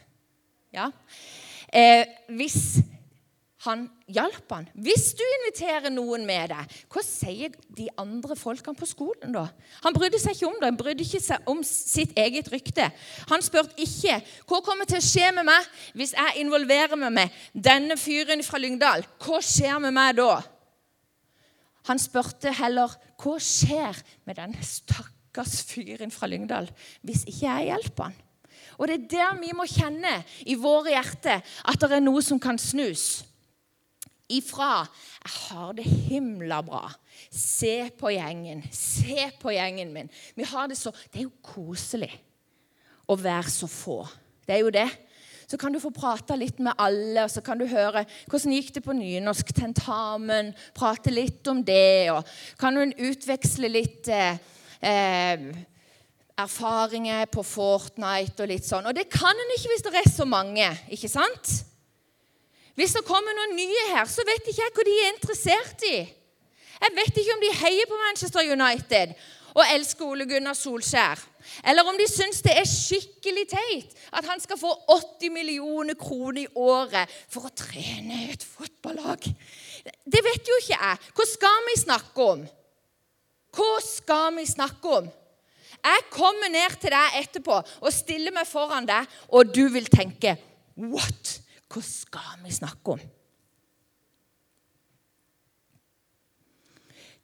Ja. 0.75 0.88
Eh, 1.69 2.09
hvis 2.35 2.80
han 3.66 3.82
hjalp 4.08 4.52
han. 4.54 4.68
Hvis 4.72 5.10
du 5.18 5.20
inviterer 5.24 5.92
noen 5.92 6.22
med 6.24 6.48
deg, 6.54 6.76
hva 6.88 7.02
sier 7.04 7.52
de 7.76 7.90
andre 8.00 8.36
folkene 8.38 8.78
på 8.78 8.88
skolen 8.88 9.34
da? 9.36 9.42
Han 9.84 9.96
brydde 9.96 10.20
seg 10.22 10.38
ikke 10.38 10.48
om 10.48 10.56
det, 10.56 10.70
han 10.70 10.78
brydde 10.80 11.04
ikke 11.04 11.20
seg 11.20 11.50
om 11.50 11.60
sitt 11.66 12.16
eget 12.18 12.48
rykte. 12.52 12.88
Han 13.28 13.44
spurte 13.44 13.76
ikke 13.84 14.16
hva 14.48 14.62
kommer 14.64 14.88
til 14.88 15.00
å 15.00 15.04
skje 15.04 15.28
med 15.36 15.48
meg 15.50 15.68
hvis 15.92 16.16
jeg 16.16 16.40
involverer 16.46 16.96
meg 17.00 17.14
med 17.18 17.36
denne 17.52 18.00
fyren 18.00 18.44
fra 18.46 18.62
Lyngdal. 18.62 19.04
Hva 19.20 19.44
skjer 19.44 19.76
med 19.84 19.96
meg 19.98 20.16
da? 20.22 20.40
Han 21.92 22.00
spurte 22.00 22.56
heller 22.56 22.96
hva 23.20 23.38
skjer 23.44 24.00
med 24.24 24.40
denne 24.40 24.64
stakkars 24.64 25.60
fyren 25.68 26.12
fra 26.14 26.32
Lyngdal 26.32 26.72
hvis 27.04 27.26
ikke 27.28 27.44
jeg 27.44 27.72
hjelper 27.74 28.08
han? 28.08 28.20
Og 28.80 28.88
det 28.88 28.94
er 28.96 29.08
der 29.12 29.40
vi 29.42 29.52
må 29.52 29.66
kjenne 29.68 30.22
i 30.48 30.56
våre 30.56 30.94
hjerter 30.94 31.42
at 31.44 31.82
det 31.82 31.98
er 31.98 32.00
noe 32.00 32.22
som 32.24 32.40
kan 32.40 32.56
snus 32.56 33.26
ifra 34.30 34.87
'Jeg 34.87 35.32
har 35.49 35.72
det 35.72 35.84
himla 35.84 36.62
bra'. 36.62 36.94
Se 37.30 37.90
på 37.99 38.10
gjengen. 38.10 38.64
Se 38.72 39.30
på 39.40 39.50
gjengen 39.50 39.92
min. 39.92 40.10
Vi 40.37 40.44
har 40.44 40.66
Det 40.68 40.76
så, 40.78 40.90
det 41.12 41.20
er 41.20 41.28
jo 41.28 41.42
koselig 41.42 42.12
å 43.08 43.16
være 43.16 43.50
så 43.50 43.66
få. 43.66 44.06
Det 44.46 44.54
er 44.54 44.60
jo 44.60 44.70
det. 44.70 44.88
Så 45.50 45.58
kan 45.58 45.72
du 45.72 45.80
få 45.82 45.90
prate 45.90 46.37
litt 46.38 46.60
med 46.62 46.78
alle, 46.78 47.25
og 47.25 47.30
så 47.30 47.42
kan 47.42 47.58
du 47.58 47.66
høre 47.66 48.04
hvordan 48.30 48.52
gikk 48.54 48.75
det 48.75 48.84
på 48.84 48.94
nynorsk 48.94 49.49
tentamen. 49.56 50.52
Prate 50.75 51.10
litt 51.10 51.46
om 51.50 51.64
det, 51.66 52.10
og 52.14 52.22
kan 52.60 52.76
hun 52.78 52.94
utveksle 52.94 53.68
litt 53.68 54.08
eh, 54.14 54.38
eh, 54.78 55.49
erfaringer 56.38 57.26
på 57.34 57.42
Fortnite 57.42 58.44
og 58.44 58.52
litt 58.52 58.68
sånn. 58.68 58.87
Og 58.87 58.94
det 58.94 59.08
kan 59.10 59.34
en 59.34 59.56
ikke 59.56 59.72
hvis 59.72 59.84
det 59.88 59.94
er 59.99 60.12
så 60.12 60.28
mange, 60.28 60.70
ikke 60.94 61.10
sant? 61.10 61.56
Hvis 62.80 62.94
det 62.96 63.04
kommer 63.04 63.34
noen 63.37 63.58
nye 63.58 63.80
her, 63.90 64.06
så 64.08 64.25
vet 64.25 64.46
ikke 64.49 64.62
jeg 64.62 64.72
hva 64.72 64.84
de 64.87 64.92
er 64.96 65.10
interessert 65.12 65.82
i. 65.84 65.99
Jeg 66.80 66.94
vet 66.96 67.18
ikke 67.20 67.34
om 67.34 67.42
de 67.42 67.50
heier 67.58 67.88
på 67.90 67.99
Manchester 68.06 68.46
United 68.54 69.12
og 69.50 69.66
elsker 69.75 70.06
Ole 70.06 70.25
Gunnar 70.30 70.56
Solskjær. 70.56 71.20
Eller 71.68 71.84
om 71.84 71.99
de 71.99 72.06
syns 72.08 72.40
det 72.46 72.54
er 72.56 72.68
skikkelig 72.68 73.44
teit 73.50 73.99
at 74.16 74.25
han 74.30 74.40
skal 74.40 74.56
få 74.60 74.70
80 74.94 75.34
millioner 75.34 75.99
kroner 75.99 76.46
i 76.46 76.52
året 76.56 77.12
for 77.28 77.50
å 77.50 77.52
trene 77.52 78.22
et 78.30 78.46
fotballag. 78.49 79.28
Det 79.84 80.25
vet 80.25 80.49
jo 80.49 80.56
ikke 80.62 80.78
jeg. 80.78 81.12
Hva 81.20 81.28
skal 81.28 81.68
vi 81.68 81.76
snakke 81.82 82.30
om? 82.37 82.46
Hva 83.60 83.70
skal 83.84 84.32
vi 84.38 84.46
snakke 84.49 84.96
om? 85.02 85.12
Jeg 85.84 86.08
kommer 86.16 86.49
ned 86.52 86.80
til 86.80 86.96
deg 86.96 87.20
etterpå 87.20 87.60
og 87.60 87.92
stiller 87.92 88.32
meg 88.32 88.49
foran 88.49 88.88
deg, 88.88 89.04
og 89.37 89.52
du 89.52 89.66
vil 89.72 89.92
tenke 89.92 90.38
What? 90.80 91.40
Hva 91.70 91.82
skal 91.86 92.44
vi 92.44 92.52
snakke 92.54 92.96
om? 92.96 93.02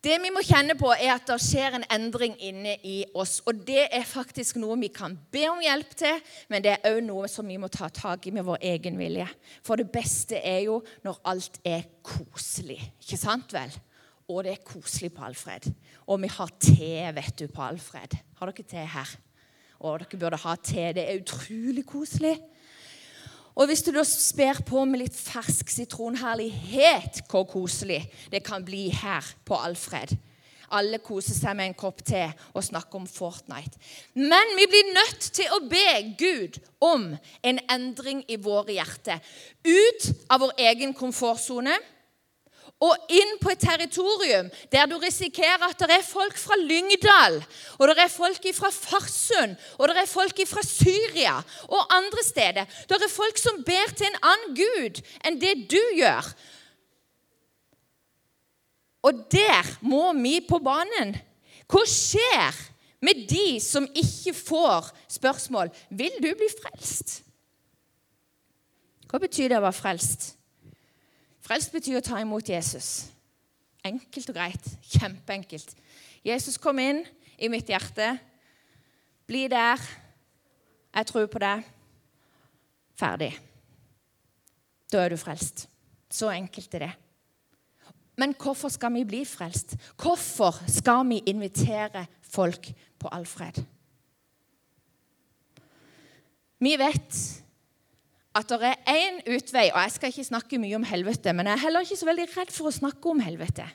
Det 0.06 0.20
vi 0.22 0.28
må 0.30 0.38
kjenne 0.44 0.76
på, 0.78 0.92
er 0.94 1.16
at 1.16 1.24
det 1.26 1.38
skjer 1.42 1.74
en 1.78 1.86
endring 1.90 2.36
inne 2.46 2.76
i 2.86 3.00
oss. 3.18 3.40
Og 3.48 3.64
det 3.66 3.88
er 3.90 4.04
faktisk 4.06 4.58
noe 4.62 4.76
vi 4.78 4.92
kan 4.94 5.16
be 5.34 5.46
om 5.50 5.58
hjelp 5.64 5.96
til, 5.98 6.20
men 6.52 6.62
det 6.62 6.76
er 6.76 6.92
òg 6.92 7.00
noe 7.08 7.30
som 7.32 7.48
vi 7.48 7.56
må 7.58 7.66
ta 7.72 7.88
tak 7.90 8.28
i 8.28 8.34
med 8.36 8.46
vår 8.46 8.62
egen 8.70 9.00
vilje. 9.00 9.26
For 9.66 9.80
det 9.80 9.88
beste 9.90 10.38
er 10.38 10.60
jo 10.68 10.78
når 11.02 11.18
alt 11.32 11.58
er 11.66 11.88
koselig. 12.06 12.78
Ikke 13.02 13.18
sant 13.18 13.56
vel? 13.56 13.74
Og 14.30 14.44
det 14.46 14.52
er 14.54 14.66
koselig 14.68 15.10
på 15.16 15.26
Alfred. 15.26 15.72
Og 16.06 16.22
vi 16.22 16.30
har 16.36 16.54
te, 16.54 16.92
vet 17.16 17.34
du, 17.40 17.48
på 17.50 17.66
Alfred. 17.66 18.14
Har 18.38 18.52
dere 18.52 18.70
te 18.70 18.86
her? 18.94 19.16
Og 19.80 20.04
dere 20.04 20.20
burde 20.22 20.42
ha 20.44 20.54
te. 20.60 20.90
Det 20.94 21.02
er 21.02 21.18
utrolig 21.18 21.86
koselig. 21.88 22.36
Og 23.56 23.70
hvis 23.70 23.82
du 23.86 23.90
da 23.94 24.04
sper 24.04 24.60
på 24.68 24.84
med 24.84 25.00
litt 25.00 25.16
fersk 25.16 25.70
sitronherlighet, 25.72 27.22
hvor 27.30 27.46
koselig 27.48 28.02
det 28.32 28.42
kan 28.44 28.64
bli 28.64 28.90
her 28.92 29.24
på 29.48 29.56
Alfred. 29.56 30.12
Alle 30.76 30.98
koser 30.98 31.36
seg 31.36 31.54
med 31.56 31.70
en 31.70 31.78
kopp 31.78 32.02
te 32.04 32.24
og 32.52 32.64
snakker 32.66 32.98
om 32.98 33.06
Fortnite. 33.08 33.78
Men 34.18 34.54
vi 34.58 34.66
blir 34.68 34.92
nødt 34.92 35.28
til 35.38 35.52
å 35.54 35.62
be 35.70 35.88
Gud 36.18 36.58
om 36.82 37.12
en 37.46 37.60
endring 37.72 38.24
i 38.28 38.36
våre 38.36 38.74
hjerter. 38.74 39.22
Ut 39.62 40.08
av 40.28 40.42
vår 40.42 40.56
egen 40.66 40.92
komfortsone 40.96 41.78
og 42.84 43.08
inn 43.08 43.38
på 43.40 43.54
et 43.54 43.62
territorium 43.62 44.50
der 44.72 44.88
du 44.90 44.98
risikerer 45.00 45.64
at 45.64 45.80
det 45.80 45.96
er 45.96 46.04
folk 46.04 46.36
fra 46.36 46.58
Lyngdal, 46.60 47.38
og 47.78 47.88
det 47.88 48.02
er 48.04 48.12
folk 48.12 48.48
fra 48.58 48.70
Farsund, 48.74 49.56
og 49.78 49.88
det 49.88 50.02
er 50.02 50.10
folk 50.10 50.42
fra 50.48 50.64
Syria 50.66 51.38
og 51.70 51.96
andre 51.96 52.24
steder. 52.24 52.68
Det 52.88 53.00
er 53.00 53.12
folk 53.12 53.40
som 53.40 53.64
ber 53.64 53.96
til 53.96 54.10
en 54.10 54.20
annen 54.20 54.58
gud 54.60 55.00
enn 55.24 55.40
det 55.40 55.54
du 55.72 55.80
gjør. 55.96 56.28
Og 59.06 59.24
der 59.32 59.76
må 59.80 60.10
vi 60.18 60.40
på 60.44 60.58
banen. 60.60 61.14
Hva 61.70 61.82
skjer 61.88 62.56
med 63.04 63.26
de 63.30 63.60
som 63.62 63.86
ikke 63.94 64.34
får 64.34 64.90
spørsmål 65.08 65.70
'Vil 65.90 66.18
du 66.22 66.34
bli 66.34 66.48
frelst?' 66.60 67.22
Hva 69.06 69.18
betyr 69.22 69.48
det 69.48 69.58
å 69.58 69.62
være 69.62 69.72
frelst? 69.72 70.35
Frelst 71.46 71.70
betyr 71.70 72.00
å 72.00 72.04
ta 72.04 72.18
imot 72.18 72.48
Jesus. 72.50 73.06
Enkelt 73.86 74.32
og 74.32 74.34
greit. 74.34 74.64
Kjempeenkelt. 74.82 75.76
Jesus 76.26 76.58
kom 76.58 76.80
inn 76.82 77.04
i 77.38 77.50
mitt 77.52 77.70
hjerte. 77.70 78.16
Bli 79.30 79.44
der. 79.52 79.82
Jeg 80.96 81.10
tror 81.12 81.28
på 81.30 81.42
deg. 81.42 81.62
Ferdig. 82.98 83.30
Da 84.90 85.04
er 85.04 85.14
du 85.14 85.20
frelst. 85.20 85.68
Så 86.10 86.32
enkelt 86.34 86.74
er 86.74 86.86
det. 86.88 86.92
Men 88.16 88.34
hvorfor 88.40 88.72
skal 88.72 88.94
vi 88.96 89.04
bli 89.06 89.22
frelst? 89.28 89.76
Hvorfor 90.00 90.56
skal 90.72 91.04
vi 91.06 91.22
invitere 91.30 92.06
folk 92.26 92.72
på 92.98 93.12
Alfred? 93.12 93.60
Vi 96.58 96.72
vet 96.80 97.18
at 98.36 98.52
det 98.52 98.68
er 98.68 98.92
én 98.92 99.18
utvei. 99.36 99.70
Og 99.72 99.80
jeg 99.80 99.94
skal 99.94 100.12
ikke 100.12 100.30
snakke 100.30 100.60
mye 100.60 100.76
om 100.76 100.86
helvete, 100.86 101.32
men 101.32 101.48
jeg 101.48 101.56
er 101.56 101.64
heller 101.64 101.86
ikke 101.86 101.98
så 102.00 102.08
veldig 102.08 102.28
redd 102.34 102.52
for 102.54 102.68
å 102.68 102.74
snakke 102.74 103.12
om 103.12 103.22
helvete. 103.24 103.66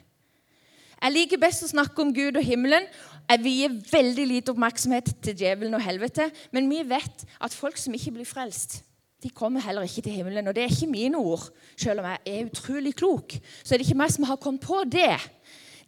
Jeg 1.01 1.15
liker 1.15 1.41
best 1.41 1.65
å 1.65 1.71
snakke 1.71 2.03
om 2.03 2.11
Gud 2.13 2.37
og 2.37 2.45
himmelen. 2.45 2.85
Jeg 3.25 3.41
vier 3.41 3.73
veldig 3.89 4.25
lite 4.29 4.53
oppmerksomhet 4.53 5.15
til 5.25 5.37
djevelen 5.39 5.73
og 5.73 5.81
helvete. 5.81 6.27
Men 6.53 6.69
vi 6.69 6.83
vet 6.85 7.25
at 7.41 7.55
folk 7.57 7.79
som 7.81 7.95
ikke 7.97 8.13
blir 8.19 8.29
frelst, 8.29 8.83
de 9.21 9.29
kommer 9.33 9.63
heller 9.65 9.85
ikke 9.85 10.03
til 10.05 10.19
himmelen. 10.19 10.47
Og 10.49 10.55
det 10.55 10.63
er 10.63 10.73
ikke 10.73 10.91
mine 10.91 11.17
ord. 11.17 11.47
Selv 11.73 12.03
om 12.03 12.09
jeg 12.09 12.21
er 12.25 12.51
utrolig 12.51 12.93
klok, 13.01 13.33
så 13.63 13.73
er 13.73 13.81
det 13.81 13.87
ikke 13.89 13.97
meg 13.97 14.13
som 14.13 14.29
har 14.29 14.37
kommet 14.41 14.65
på 14.65 14.83
det. 14.85 15.15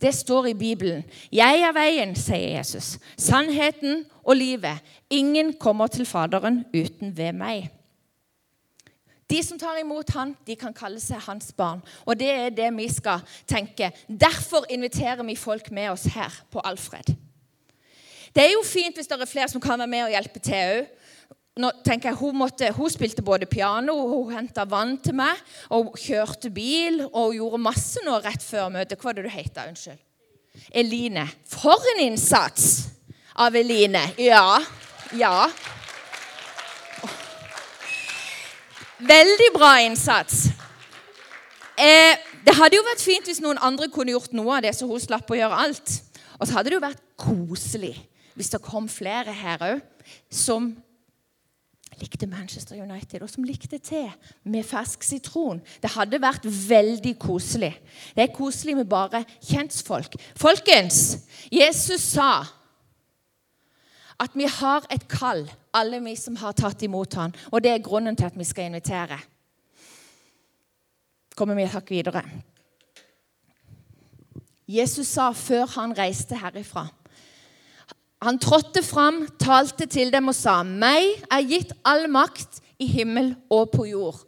Det 0.02 0.12
står 0.16 0.50
i 0.50 0.58
Bibelen. 0.58 1.04
'Jeg 1.32 1.62
er 1.62 1.72
veien', 1.72 2.16
sier 2.16 2.58
Jesus. 2.58 3.00
'Sannheten 3.18 4.06
og 4.24 4.36
livet'. 4.36 4.82
Ingen 5.10 5.54
kommer 5.54 5.88
til 5.88 6.06
Faderen 6.06 6.66
uten 6.74 7.18
ved 7.18 7.34
meg. 7.34 7.70
De 9.30 9.40
som 9.44 9.60
tar 9.60 9.80
imot 9.80 10.10
han, 10.18 10.34
de 10.46 10.56
kan 10.60 10.74
kalle 10.76 11.00
seg 11.02 11.22
hans 11.28 11.54
barn. 11.56 11.82
Og 12.06 12.18
det 12.20 12.30
er 12.32 12.56
det 12.56 12.70
vi 12.76 12.88
skal 12.92 13.24
tenke. 13.50 13.92
Derfor 14.08 14.68
inviterer 14.70 15.24
vi 15.24 15.36
folk 15.40 15.72
med 15.72 15.92
oss 15.94 16.08
her 16.14 16.34
på 16.52 16.64
Alfred. 16.64 17.14
Det 18.34 18.44
er 18.44 18.56
jo 18.56 18.66
fint 18.66 18.98
hvis 18.98 19.08
det 19.08 19.20
er 19.22 19.30
flere 19.30 19.50
som 19.52 19.62
kan 19.62 19.80
være 19.80 19.92
med 19.92 20.08
og 20.08 20.14
hjelpe 20.16 20.42
til 20.44 20.76
òg. 20.76 20.92
Nå 21.62 21.70
tenker 21.86 22.10
jeg, 22.10 22.18
hun, 22.18 22.38
måtte, 22.42 22.72
hun 22.74 22.90
spilte 22.90 23.22
både 23.22 23.46
piano, 23.46 23.94
hun 24.10 24.32
henta 24.34 24.64
vann 24.66 24.96
til 25.06 25.14
meg, 25.20 25.38
og 25.70 25.92
hun 25.92 26.00
kjørte 26.02 26.50
bil 26.50 27.04
og 27.12 27.36
gjorde 27.38 27.60
masse 27.62 28.02
nå 28.02 28.16
rett 28.24 28.42
før 28.42 28.72
møtet. 28.74 28.98
Hva 28.98 29.12
var 29.12 29.20
det 29.20 29.28
du 29.28 29.30
het? 29.30 29.60
Unnskyld. 29.62 30.02
Eline. 30.74 31.28
For 31.46 31.78
en 31.94 32.02
innsats 32.08 32.66
av 33.38 33.54
Eline. 33.54 34.02
Ja. 34.18 34.58
Ja. 35.14 35.46
Veldig 39.00 39.50
bra 39.56 39.74
innsats. 39.82 40.48
Eh, 41.78 42.14
det 42.46 42.54
hadde 42.54 42.78
jo 42.78 42.86
vært 42.86 43.02
fint 43.02 43.28
hvis 43.28 43.42
noen 43.42 43.62
andre 43.64 43.90
kunne 43.92 44.14
gjort 44.14 44.34
noe 44.38 44.58
av 44.58 44.66
det, 44.66 44.74
så 44.78 44.88
hun 44.90 45.02
slapp 45.02 45.32
å 45.32 45.38
gjøre 45.38 45.62
alt. 45.66 46.00
Og 46.40 46.46
så 46.46 46.58
hadde 46.58 46.70
det 46.70 46.78
jo 46.78 46.84
vært 46.84 47.06
koselig 47.20 47.96
hvis 48.34 48.50
det 48.50 48.64
kom 48.66 48.88
flere 48.90 49.34
her 49.38 49.62
òg 49.62 49.82
som 50.34 50.72
likte 52.02 52.28
Manchester 52.28 52.80
United, 52.82 53.22
og 53.22 53.30
som 53.30 53.46
likte 53.46 53.78
te 53.78 54.08
med 54.50 54.66
fersk 54.66 55.06
sitron. 55.06 55.62
Det 55.82 55.92
hadde 55.94 56.22
vært 56.22 56.46
veldig 56.46 57.14
koselig. 57.22 57.72
Det 58.16 58.26
er 58.26 58.34
koselig 58.34 58.76
med 58.80 58.90
bare 58.90 59.24
kjentfolk. 59.46 60.18
Folkens, 60.40 61.20
Jesus 61.54 62.02
sa 62.16 62.44
at 64.24 64.36
vi 64.38 64.48
har 64.50 64.86
et 64.94 65.06
kall, 65.12 65.46
alle 65.76 66.00
vi 66.04 66.16
som 66.20 66.38
har 66.40 66.56
tatt 66.58 66.84
imot 66.86 67.18
ham. 67.20 67.34
Og 67.52 67.64
det 67.64 67.72
er 67.74 67.84
grunnen 67.84 68.16
til 68.16 68.30
at 68.30 68.38
vi 68.40 68.48
skal 68.48 68.70
invitere. 68.70 69.20
Kommer 71.36 71.58
vi 71.58 71.66
et 71.66 71.74
hakk 71.74 71.90
videre. 71.92 72.24
Jesus 74.70 75.10
sa 75.12 75.32
før 75.36 75.66
han 75.76 75.96
reiste 75.98 76.38
herifra 76.40 76.88
Han 78.24 78.38
trådte 78.40 78.80
fram, 78.88 79.26
talte 79.40 79.86
til 79.86 80.14
dem 80.14 80.28
og 80.32 80.36
sa, 80.36 80.64
'Meg 80.64 81.26
er 81.28 81.44
gitt 81.44 81.74
all 81.84 82.08
makt 82.08 82.62
i 82.80 82.88
himmel 82.88 83.36
og 83.50 83.72
på 83.76 83.84
jord.' 83.86 84.24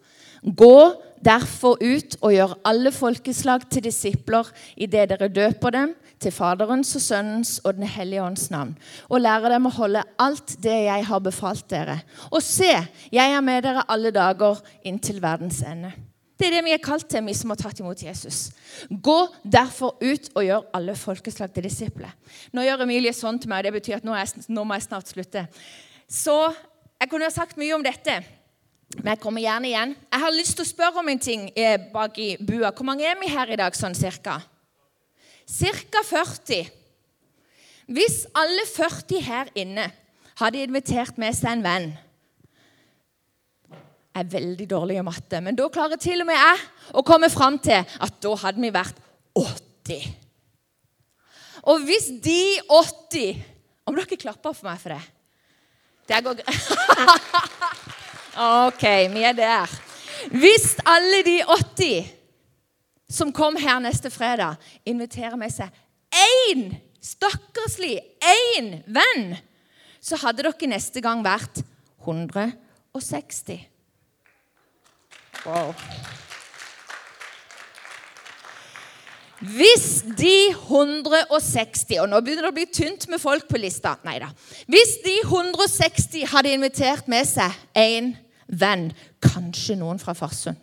Gå 0.46 0.78
derfor 1.26 1.80
ut 1.82 2.18
og 2.22 2.34
gjør 2.36 2.56
alle 2.70 2.92
folkeslag 2.94 3.66
til 3.72 3.88
disipler 3.88 4.50
idet 4.78 5.10
dere 5.10 5.30
døper 5.34 5.74
dem 5.74 5.94
til 6.22 6.32
Faderens 6.32 6.94
og 6.96 7.02
Sønnens 7.02 7.58
og 7.64 7.76
Den 7.80 7.88
hellige 7.90 8.24
ånds 8.24 8.50
navn, 8.54 8.76
og 9.10 9.22
lærer 9.22 9.56
dem 9.56 9.66
å 9.68 9.74
holde 9.74 10.04
alt 10.22 10.56
det 10.64 10.76
jeg 10.86 11.06
har 11.10 11.24
befalt 11.24 11.66
dere. 11.72 11.98
Og 12.32 12.44
se, 12.46 12.72
jeg 13.12 13.38
er 13.38 13.42
med 13.46 13.66
dere 13.66 13.88
alle 13.92 14.14
dager 14.16 14.62
inntil 14.86 15.22
verdens 15.24 15.64
ende. 15.66 15.92
Det 16.36 16.50
er 16.50 16.58
det 16.58 16.66
vi 16.66 16.74
er 16.76 16.84
kalt 16.84 17.08
til, 17.08 17.24
vi 17.24 17.34
som 17.34 17.54
har 17.54 17.60
tatt 17.60 17.80
imot 17.80 18.02
Jesus. 18.04 18.50
Gå 18.90 19.18
derfor 19.42 19.96
ut 20.04 20.30
og 20.36 20.44
gjør 20.44 20.66
alle 20.76 20.96
folkeslag 21.00 21.54
til 21.56 21.64
disipler. 21.64 22.12
Nå 22.52 22.66
gjør 22.66 22.84
Emilie 22.84 23.16
sånn 23.16 23.40
til 23.40 23.52
meg, 23.52 23.64
og 23.64 23.70
det 23.70 23.78
betyr 23.80 24.02
at 24.02 24.08
nå, 24.08 24.16
jeg, 24.20 24.48
nå 24.52 24.66
må 24.68 24.76
jeg 24.76 24.88
snart 24.90 25.12
slutte. 25.14 25.46
Så 26.12 26.36
jeg 27.00 27.12
kunne 27.12 27.30
ha 27.30 27.34
sagt 27.34 27.56
mye 27.60 27.78
om 27.78 27.86
dette, 27.86 28.20
men 28.94 29.12
jeg 29.12 29.22
kommer 29.22 29.44
gjerne 29.44 29.70
igjen. 29.70 29.94
Jeg 30.12 30.22
har 30.22 30.36
lyst 30.36 30.56
til 30.58 30.66
å 30.66 30.70
spørre 30.70 31.02
om 31.02 31.10
en 31.10 31.22
ting 31.22 31.48
eh, 31.58 31.78
bak 31.92 32.18
i 32.22 32.36
bua. 32.40 32.72
Hvor 32.72 32.88
mange 32.88 33.06
er 33.08 33.18
vi 33.20 33.32
her 33.34 33.50
i 33.52 33.58
dag, 33.60 33.76
sånn 33.76 33.98
cirka? 33.98 34.38
Cirka 35.50 36.04
40. 36.06 36.70
Hvis 37.96 38.24
alle 38.38 38.66
40 38.70 39.26
her 39.26 39.52
inne 39.58 39.90
hadde 40.40 40.64
invitert 40.64 41.20
med 41.22 41.36
seg 41.38 41.58
en 41.58 41.66
venn 41.66 41.94
jeg 44.16 44.24
er 44.24 44.32
veldig 44.32 44.66
dårlig 44.72 44.96
i 44.96 45.04
matte, 45.04 45.42
men 45.44 45.58
da 45.60 45.66
klarer 45.68 46.00
til 46.00 46.24
og 46.24 46.30
med 46.30 46.38
jeg 46.40 46.60
å 46.96 47.02
komme 47.04 47.28
fram 47.28 47.58
til 47.60 47.82
at 47.84 48.14
da 48.24 48.30
hadde 48.46 48.62
vi 48.64 48.70
vært 48.72 49.02
80. 49.36 50.06
Og 51.68 51.84
hvis 51.84 52.08
de 52.24 52.40
80 52.72 53.44
Om 53.86 53.94
dere 54.00 54.18
klapper 54.18 54.56
for 54.56 54.66
meg 54.66 54.80
for 54.82 54.96
det? 54.96 55.02
Det 56.10 56.22
går 56.26 56.40
greit. 56.40 57.92
OK, 58.36 58.84
vi 59.14 59.24
er 59.24 59.36
der. 59.38 59.72
Hvis 60.32 60.76
alle 60.86 61.22
de 61.24 61.40
80 61.48 62.12
som 63.10 63.32
kom 63.34 63.56
her 63.56 63.80
neste 63.80 64.10
fredag, 64.10 64.58
inviterer 64.86 65.38
med 65.40 65.54
seg 65.54 65.70
én 66.12 66.74
stakkarslig 67.06 68.00
én 68.20 68.82
venn, 68.88 69.38
så 70.02 70.18
hadde 70.22 70.44
dere 70.44 70.70
neste 70.70 71.02
gang 71.06 71.24
vært 71.26 71.62
160. 72.04 73.62
Wow. 75.46 75.72
Hvis 79.46 80.02
de 80.18 80.48
160 80.50 82.00
Og 82.00 82.08
nå 82.10 82.22
begynner 82.24 82.48
det 82.48 82.50
å 82.50 82.56
bli 82.56 82.66
tynt 82.72 83.04
med 83.12 83.22
folk 83.22 83.46
på 83.50 83.60
lista. 83.62 83.92
Nei 84.08 84.16
da. 84.24 84.32
Hvis 84.72 84.96
de 85.04 85.20
160 85.28 86.24
hadde 86.32 86.54
invitert 86.56 87.10
med 87.12 87.28
seg 87.30 87.54
en 87.78 88.14
venn, 88.48 88.92
kanskje 89.24 89.78
noen 89.80 90.00
fra 90.02 90.14
Farsund 90.18 90.62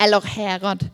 eller 0.00 0.20
Herad 0.20 0.86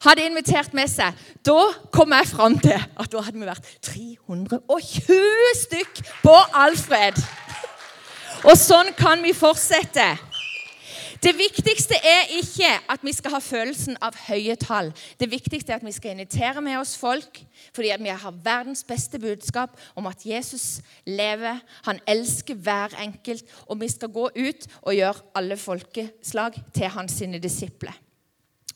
hadde 0.00 0.24
invitert 0.24 0.72
med 0.76 0.88
seg, 0.88 1.16
da 1.44 1.58
kom 1.92 2.14
jeg 2.14 2.28
fram 2.30 2.56
til 2.62 2.78
at 2.78 3.10
da 3.12 3.20
hadde 3.26 3.40
vi 3.40 3.48
vært 3.48 3.66
320 3.84 5.50
stykk 5.60 6.00
på 6.22 6.36
Alfred. 6.56 7.20
Og 8.48 8.56
sånn 8.56 8.94
kan 8.96 9.20
vi 9.20 9.34
fortsette. 9.36 10.06
Det 11.20 11.34
viktigste 11.36 11.98
er 12.00 12.30
ikke 12.32 12.68
at 12.88 13.02
vi 13.04 13.12
skal 13.12 13.34
ha 13.34 13.38
følelsen 13.44 13.98
av 14.00 14.16
høye 14.24 14.54
tall. 14.56 14.88
Det 15.20 15.28
viktigste 15.28 15.74
er 15.74 15.76
at 15.76 15.84
vi 15.84 15.92
skal 15.92 16.14
invitere 16.14 16.62
med 16.64 16.78
oss 16.80 16.94
folk 16.96 17.42
fordi 17.76 17.92
vi 18.00 18.14
har 18.22 18.38
verdens 18.44 18.80
beste 18.88 19.20
budskap 19.20 19.76
om 20.00 20.08
at 20.08 20.24
Jesus 20.24 20.80
lever. 21.04 21.60
Han 21.84 22.00
elsker 22.08 22.56
hver 22.56 22.96
enkelt, 23.04 23.44
og 23.68 23.82
vi 23.82 23.88
skal 23.92 24.08
gå 24.08 24.30
ut 24.32 24.66
og 24.80 24.96
gjøre 24.96 25.26
alle 25.36 25.60
folkeslag 25.60 26.56
til 26.72 26.88
hans 26.96 27.20
sine 27.20 27.38
disipler. 27.38 27.92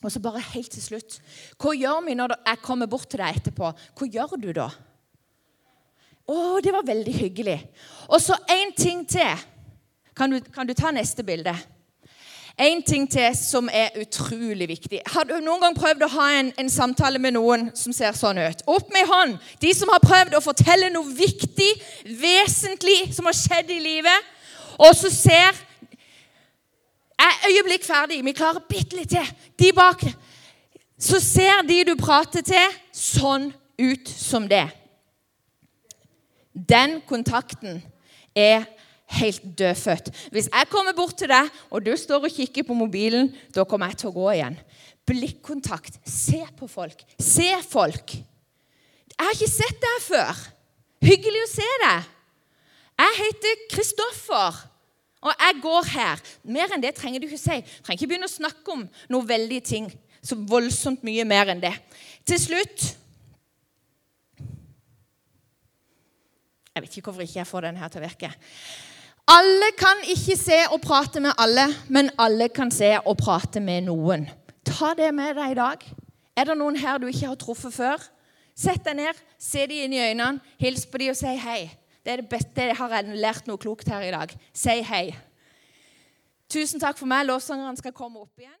Og 0.03 0.11
så 0.13 0.21
bare 0.21 0.43
helt 0.53 0.69
til 0.69 0.83
slutt 0.83 1.17
Hva 1.57 1.73
gjør 1.73 2.03
vi 2.05 2.13
når 2.13 2.37
jeg 2.45 2.61
kommer 2.61 2.85
bort 2.85 3.09
til 3.09 3.25
deg 3.25 3.39
etterpå? 3.39 3.73
Hva 3.73 4.11
gjør 4.11 4.37
du 4.37 4.51
da? 4.53 4.69
Å, 6.29 6.35
det 6.61 6.73
var 6.73 6.85
veldig 6.85 7.13
hyggelig. 7.13 7.57
Og 8.09 8.21
så 8.21 8.37
én 8.49 8.73
ting 8.77 9.01
til. 9.09 9.45
Kan 10.15 10.31
du, 10.31 10.39
kan 10.53 10.67
du 10.69 10.73
ta 10.77 10.93
neste 10.93 11.25
bilde? 11.25 11.53
En 12.55 12.79
ting 12.87 13.03
til 13.11 13.33
som 13.35 13.67
er 13.67 13.97
utrolig 13.99 14.67
viktig. 14.69 15.01
Har 15.11 15.25
du 15.27 15.33
noen 15.43 15.59
gang 15.59 15.73
prøvd 15.75 16.05
å 16.05 16.11
ha 16.13 16.27
en, 16.37 16.53
en, 16.55 16.69
samtale 16.71 17.19
med 17.19 17.35
noen 17.35 17.67
som 17.75 17.91
ser 17.93 18.15
sånn 18.15 18.39
ut? 18.39 18.63
Opp 18.71 18.93
med 18.95 19.09
hånd! 19.09 19.35
De 19.59 19.73
som 19.75 19.91
har 19.91 19.99
prøvd 20.03 20.37
å 20.37 20.43
fortelle 20.43 20.87
noe 20.93 21.11
viktig, 21.17 21.67
vesentlig, 22.21 23.11
som 23.15 23.27
har 23.27 23.35
skjedd 23.35 23.73
i 23.75 23.81
livet, 23.83 24.31
og 24.79 24.95
så 24.95 25.11
ser 25.11 25.59
er 27.19 27.43
øyeblikk 27.49 27.83
ferdig. 27.83 28.21
Vi 28.23 28.35
klarer 28.35 28.63
bitte 28.69 28.95
litt 28.95 29.11
til. 29.11 29.35
De 29.59 29.71
bak 29.75 30.03
Så 30.99 31.19
ser 31.19 31.61
de 31.67 31.83
du 31.83 31.95
prater 31.99 32.41
til, 32.41 32.75
sånn 32.95 33.49
ut 33.79 34.07
som 34.07 34.45
det. 34.47 34.69
Den 36.55 37.01
kontakten 37.03 37.81
er 38.31 38.63
helt 39.19 39.43
dødfødt. 39.59 40.11
Hvis 40.31 40.49
jeg 40.51 40.69
kommer 40.71 40.95
bort 40.97 41.17
til 41.19 41.31
deg, 41.31 41.49
og 41.69 41.85
du 41.85 41.93
står 41.97 42.27
og 42.27 42.35
kikker 42.35 42.67
på 42.67 42.77
mobilen, 42.77 43.31
da 43.55 43.65
kommer 43.67 43.91
jeg 43.91 44.03
til 44.03 44.11
å 44.11 44.15
gå 44.15 44.27
igjen. 44.35 44.57
Blikkontakt. 45.05 45.99
Se 46.09 46.41
på 46.57 46.67
folk. 46.69 47.03
Se 47.21 47.49
folk. 47.69 48.15
Jeg 49.15 49.21
har 49.21 49.35
ikke 49.35 49.51
sett 49.51 49.81
deg 49.83 49.99
før. 50.05 50.45
Hyggelig 51.05 51.43
å 51.45 51.51
se 51.51 51.67
deg. 51.85 52.09
Jeg 52.95 53.19
heter 53.19 53.61
Kristoffer. 53.73 54.63
Og 55.25 55.33
jeg 55.41 55.61
går 55.61 55.87
her. 55.93 56.21
Mer 56.43 56.73
enn 56.73 56.83
det 56.83 56.93
trenger 56.97 57.21
du 57.21 57.29
ikke 57.29 57.41
si. 57.41 57.61
Du 57.61 57.85
trenger 57.85 57.99
ikke 57.99 58.11
begynne 58.11 58.29
å 58.29 58.35
snakke 58.35 58.75
om 58.75 58.83
noe 59.13 59.29
veldig 59.29 59.61
ting. 59.65 59.89
Så 60.25 60.37
voldsomt 60.37 61.05
mye 61.05 61.25
mer 61.27 61.53
enn 61.53 61.63
det. 61.63 61.73
Til 62.25 62.41
slutt 62.41 62.91
Jeg 66.75 66.83
vet 66.83 66.95
ikke 66.97 67.07
hvorfor 67.07 67.23
ikke 67.23 67.39
jeg 67.39 67.47
får 67.47 67.63
den 67.69 67.77
her 67.79 67.91
til 67.91 68.01
å 68.01 68.03
virke. 68.03 68.29
Alle 69.25 69.71
kan 69.73 70.03
ikke 70.05 70.35
se 70.37 70.57
og 70.69 70.81
prate 70.83 71.19
med 71.19 71.33
alle, 71.41 71.63
men 71.89 72.11
alle 72.21 72.45
kan 72.53 72.69
se 72.71 72.91
og 72.99 73.17
prate 73.17 73.59
med 73.59 73.87
noen. 73.87 74.27
Ta 74.65 74.91
det 74.97 75.09
med 75.17 75.33
deg 75.39 75.55
i 75.55 75.57
dag. 75.57 75.85
Er 76.37 76.45
det 76.45 76.57
noen 76.59 76.77
her 76.77 76.99
du 77.01 77.07
ikke 77.09 77.31
har 77.31 77.39
truffet 77.41 77.73
før? 77.73 78.03
Sett 78.55 78.85
deg 78.85 78.99
ned, 78.99 79.17
se 79.41 79.65
dem 79.65 79.87
inn 79.87 79.95
i 79.97 80.03
øynene, 80.03 80.43
hils 80.61 80.85
på 80.85 81.01
dem 81.01 81.15
og 81.15 81.17
si 81.17 81.33
hei. 81.41 81.71
Det 82.05 82.13
er 82.13 82.21
det 82.21 82.29
beste. 82.29 82.67
Jeg 82.69 82.77
har 82.77 83.09
lært 83.17 83.49
noe 83.49 83.57
klokt 83.57 83.89
her 83.89 84.05
i 84.05 84.13
dag. 84.13 84.35
Si 84.53 84.77
hei. 84.85 85.07
Tusen 86.53 86.79
takk 86.79 86.99
for 86.99 87.09
meg. 87.09 87.25
Lovsangerne 87.25 87.81
skal 87.81 87.95
komme 87.97 88.21
opp 88.21 88.37
igjen. 88.45 88.59